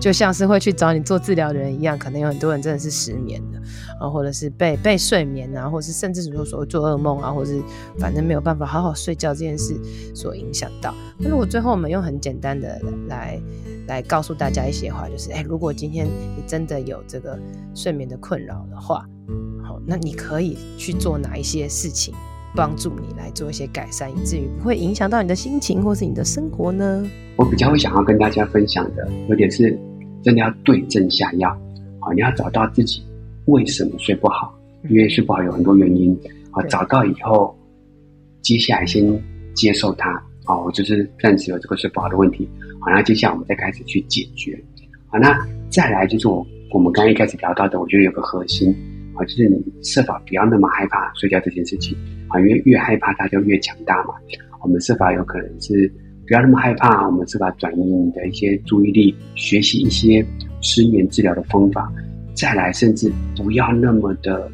[0.00, 3.58] 就像是会去找你做治疗的人一样，可能有很多人真的是失眠的
[3.98, 7.62] 啊，或者是被被睡眠啊，或者是甚至说所谓做噩梦啊，或者是
[7.98, 9.74] 反正没有办法好好睡觉这件事
[10.14, 10.94] 所影响到。
[11.18, 13.40] 那如果最后我们用很简单的来
[13.86, 17.38] 来告诉大家一些话，就是哎、如果今天你真的有这个
[17.74, 19.06] 睡眠的困扰的话，
[19.62, 22.14] 好，那你可以去做哪一些事情？
[22.54, 27.04] 帮助你来做一些改善，以至于不会影响到你的心情或是你的生活呢？
[27.36, 29.76] 我比较会想要跟大家分享的，有点是
[30.22, 31.50] 真的要对症下药
[32.00, 32.12] 啊！
[32.14, 33.02] 你要找到自己
[33.46, 34.54] 为什么睡不好，
[34.88, 36.16] 因为睡不好有很多原因
[36.52, 36.62] 啊。
[36.68, 37.56] 找到以后，
[38.40, 39.04] 接下来先
[39.54, 40.10] 接受它
[40.44, 42.48] 啊，我就是暂时有这个睡不好的问题，
[42.80, 44.56] 好，那接下来我们再开始去解决。
[45.08, 45.36] 好，那
[45.68, 48.72] 再来就是我我们刚刚一开始聊到的，我觉得有个核心。
[49.14, 51.96] 啊，就是你设法不要那么害怕睡觉这件事情
[52.28, 54.14] 啊，因为越害怕它就越强大嘛。
[54.62, 55.92] 我们设法有可能是
[56.26, 60.24] 不要那么害怕，我们设法转移你的一些注意力，学习一些
[60.62, 61.92] 失眠治疗的方法。
[62.34, 64.50] 再来，甚至不要那么的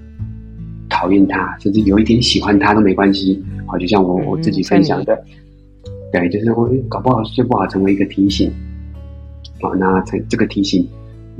[0.88, 3.42] 讨厌它，甚至有一点喜欢它都没关系。
[3.66, 8.52] 好，就像我我自己分享的，嗯、对，就是我搞不好睡不好成为一个提醒。
[9.60, 10.86] 好，那这这个提醒。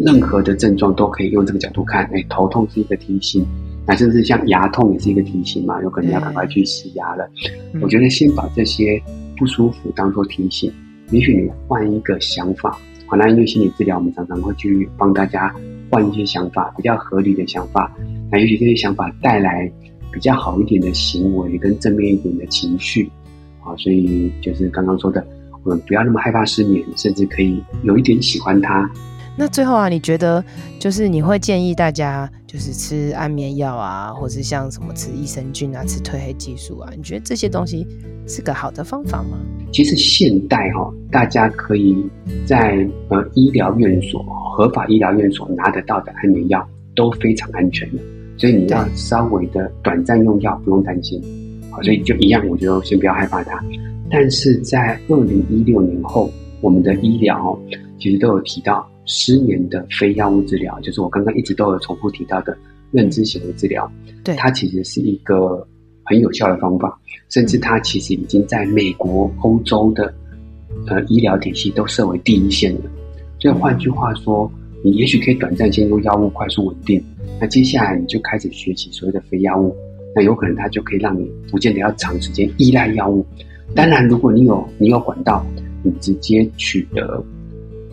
[0.02, 3.46] 任何的症状都可以用这个角度看，哎，头痛是一个提醒，
[3.86, 7.30] 那甚至像牙痛也是一个提醒嘛，有可能要赶快去洗牙了。
[7.74, 9.00] 嗯、我觉得先把这些
[9.36, 10.72] 不舒服当做提醒，
[11.10, 15.54] 也许你换一个想法，好，那因为心理治疗，我们常常会去帮大家
[15.90, 17.94] 换一些想法，比较合理的想法，
[18.32, 19.70] 那也许这些想法带来
[20.10, 23.10] 比较好一点的行为跟正面一点的情绪，
[23.62, 25.22] 啊，所以就是刚刚说的，
[25.62, 28.90] 我们不要那么害怕失眠，甚至可以有一点喜欢它。
[29.36, 30.44] 那最后啊，你觉得
[30.78, 36.90] 就是你会建议大家就是吃安眠药啊，或是像什么吃益生菌啊、吃褪黑激素啊？
[36.94, 37.86] 你觉得这些东西
[38.26, 39.38] 是个好的方法吗？
[39.72, 41.96] 其实现代哈、哦，大家可以
[42.44, 44.22] 在呃医疗院所、
[44.54, 48.02] 合法医疗院所拿得到的安眠药都非常安全的，
[48.36, 51.22] 所以你要稍微的短暂用药不用担心。
[51.70, 53.64] 好，所以就一样，我就先不要害怕它。
[54.10, 56.28] 但是在二零一六年后，
[56.60, 57.58] 我们的医疗
[57.98, 58.86] 其实都有提到。
[59.06, 62.56] 失眠的非药物治疗，就是我刚刚一直都有重复提到的
[62.92, 63.90] 认知行为治疗。
[64.22, 65.66] 对，它其实是一个
[66.04, 66.96] 很有效的方法，
[67.28, 70.14] 甚至它其实已经在美国、欧洲的
[70.86, 72.82] 呃医疗体系都设为第一线了。
[73.40, 74.48] 所以换句话说，
[74.84, 77.02] 你也许可以短暂先用药物快速稳定，
[77.40, 79.74] 那接下来你就开始学习所谓的非药物，
[80.14, 83.26] 那有可能它就可以让你不见得要长时间依赖药物。
[83.74, 85.44] 当然，如果你有你有管道，
[85.82, 87.22] 你直接取得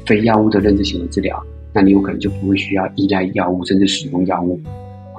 [0.05, 1.41] 非药物的认知行为治疗，
[1.73, 4.59] 那你有可能就不会需要依赖药物，甚至使用药物。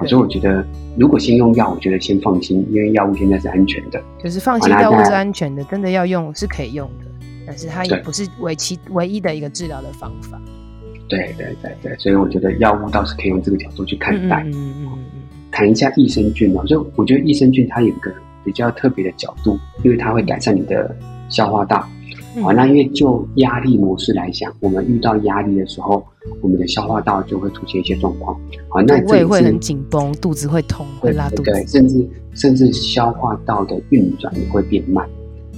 [0.07, 0.65] 所以我觉得，
[0.97, 4.01] 如果先用药，我觉得先放心，因为药物现在是安全的。
[4.23, 7.05] 就是放心，药物是安全的，真的要用是可以用的，
[7.45, 10.41] 但是它也不是唯其唯一的一个治疗的方法。
[11.09, 14.41] 对对对对，所以我觉得药物倒是可以用这个角度去看待。
[14.45, 14.99] 嗯嗯嗯。
[15.51, 18.13] 谈一下益生菌哦，所以我觉得益生菌它有一个
[18.45, 20.95] 比较特别的角度，因为它会改善你的
[21.27, 21.85] 消化道。
[22.41, 26.03] 好，那因为就压力模式来讲，我们遇到压力的时候，
[26.41, 28.33] 我们的消化道就会出现一些状况。
[28.69, 35.07] 好，那胃会很紧绷，肚子会痛，会拉肚子，对，甚至甚至消化道的运转也会变慢。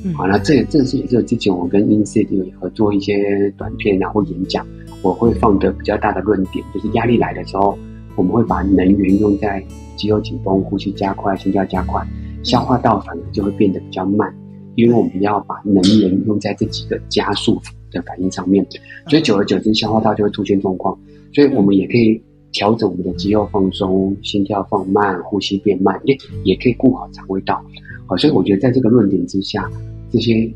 [0.04, 4.66] 嗯，好，那这这是也是之前我跟有合作一些短片然后演讲，
[5.02, 7.78] 我会放的比较大的论点，就是压力来的时候，
[8.16, 9.64] 我们会把能源用在
[9.96, 12.06] 肌肉紧绷、呼吸加快、心跳加快，
[12.44, 14.34] 消化道反而就会变得比较慢。
[14.76, 17.62] 因为我们要把能源用在这几个加速
[17.92, 18.66] 的反应上面，
[19.08, 20.98] 所以久而久之，消化道就会出现状况。
[21.34, 27.62] 所以我们也可以调整我们的肌肉放松、心跳放慢、呼吸变慢，也也可以顾好肠胃道。
[28.08, 29.70] 好，所以我觉得在这个论点之下，
[30.10, 30.50] 这些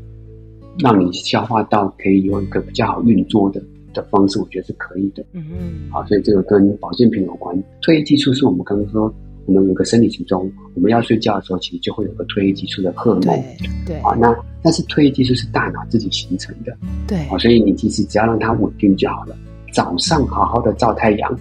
[0.78, 3.62] 让你消化道可以有一个比较好运作的
[3.92, 5.24] 的方式，我觉得是可以的。
[5.32, 5.90] 嗯嗯。
[5.90, 7.54] 好，所以这个跟保健品有关。
[7.82, 9.14] 褪黑激素是我们刚刚说。
[9.46, 13.44] 我们有个生理时钟，我们要睡觉的时候，其实就会有个褪黑激素的荷尔蒙。
[13.86, 16.76] 对，啊，那但是褪黑激素是大脑自己形成的。
[17.06, 19.36] 对，啊，所以你其实只要让它稳定就好了。
[19.72, 21.40] 早上好好的照太阳，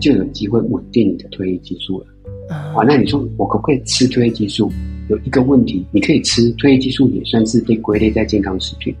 [0.00, 2.06] 就有机会稳定你的褪黑激素了。
[2.48, 4.70] 啊，那你说我可不可以吃褪黑激素？
[5.08, 8.94] 有一个问题，你可以吃褪黑激素，也算是被归类在健康食品。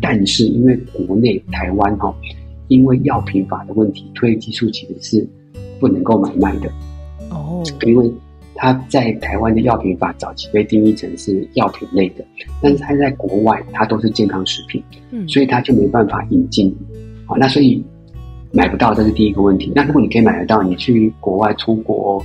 [0.00, 2.14] 但是因为国内台湾哈，
[2.68, 5.28] 因为药品法的问题，褪黑激素其实是
[5.80, 6.70] 不能够买卖的。
[7.30, 8.12] 哦，因为
[8.54, 12.24] 它在台湾的药品法早期被定义成是药品类的，
[12.62, 16.74] 但是它在国外它都是健康食品，嗯，所以它就没办法引进，
[17.24, 17.84] 好，那所以
[18.52, 19.72] 买不到，这是第一个问题。
[19.74, 22.24] 那如果你可以买得到，你去国外出国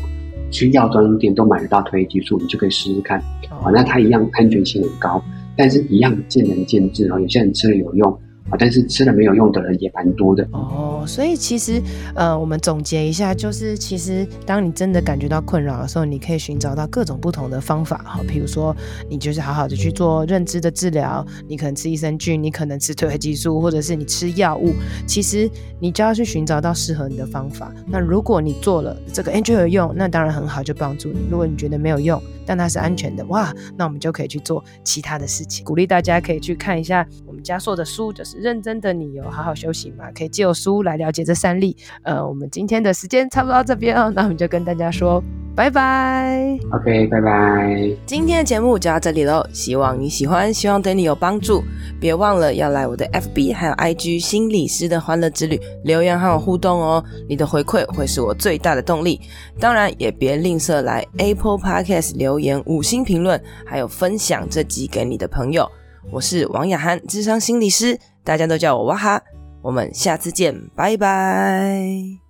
[0.49, 5.23] 去药妆店都买得到褪黑激素，你就可以试试看，好，那它一样安全性很高，
[5.55, 8.19] 但是一样见仁见智哦，有些人吃了有用。
[8.59, 11.81] 但是吃了没有用的人也蛮多的哦，所以其实
[12.15, 18.75] 呃，我们总结一下，就是其实当你真的感觉到困扰的时候，你可以寻找到各种不同的方法哈，比如说
[19.09, 24.73] 你就是好好的去做认知的治疗，你可能吃益生菌，你可能吃褪黑激素，或者是你吃药物，
[25.07, 25.49] 其实
[25.79, 27.73] 你就要去寻找到适合你的方法。
[27.87, 31.19] 那如果你做了这个 Angel 有用，那当然很好，就帮助你。
[31.29, 35.65] 如果你觉得没有用，但它是安全的，哇，那我们就可以去做其他的事情。
[35.65, 38.43] 鼓励大家可以去看一下我们家硕的书，就是。
[38.43, 40.11] 认真的你有好好休息吗？
[40.13, 41.77] 可以借由书来了解这三例。
[42.01, 45.23] 呃，我们今天的时间差不多到这边哦，那我们就跟大家说
[45.55, 46.57] 拜拜。
[46.71, 47.91] OK，拜拜。
[48.05, 51.63] 今天的节目就到这里喽，希望你喜欢，希望对你有帮助。
[51.99, 59.21] 别忘了要来我的 FB 还有 IG 心理师的欢乐之旅留言和我互动哦，你的回馈会是我最大的动力。
[59.59, 65.69] 当然也别吝啬来 Apple Podcast 留言五星评论，还有分享这集给你的朋友。
[66.11, 67.97] 我是王雅涵，智商心理师。
[68.23, 69.21] 大家都叫我哇哈，
[69.61, 72.22] 我们下次见，拜拜。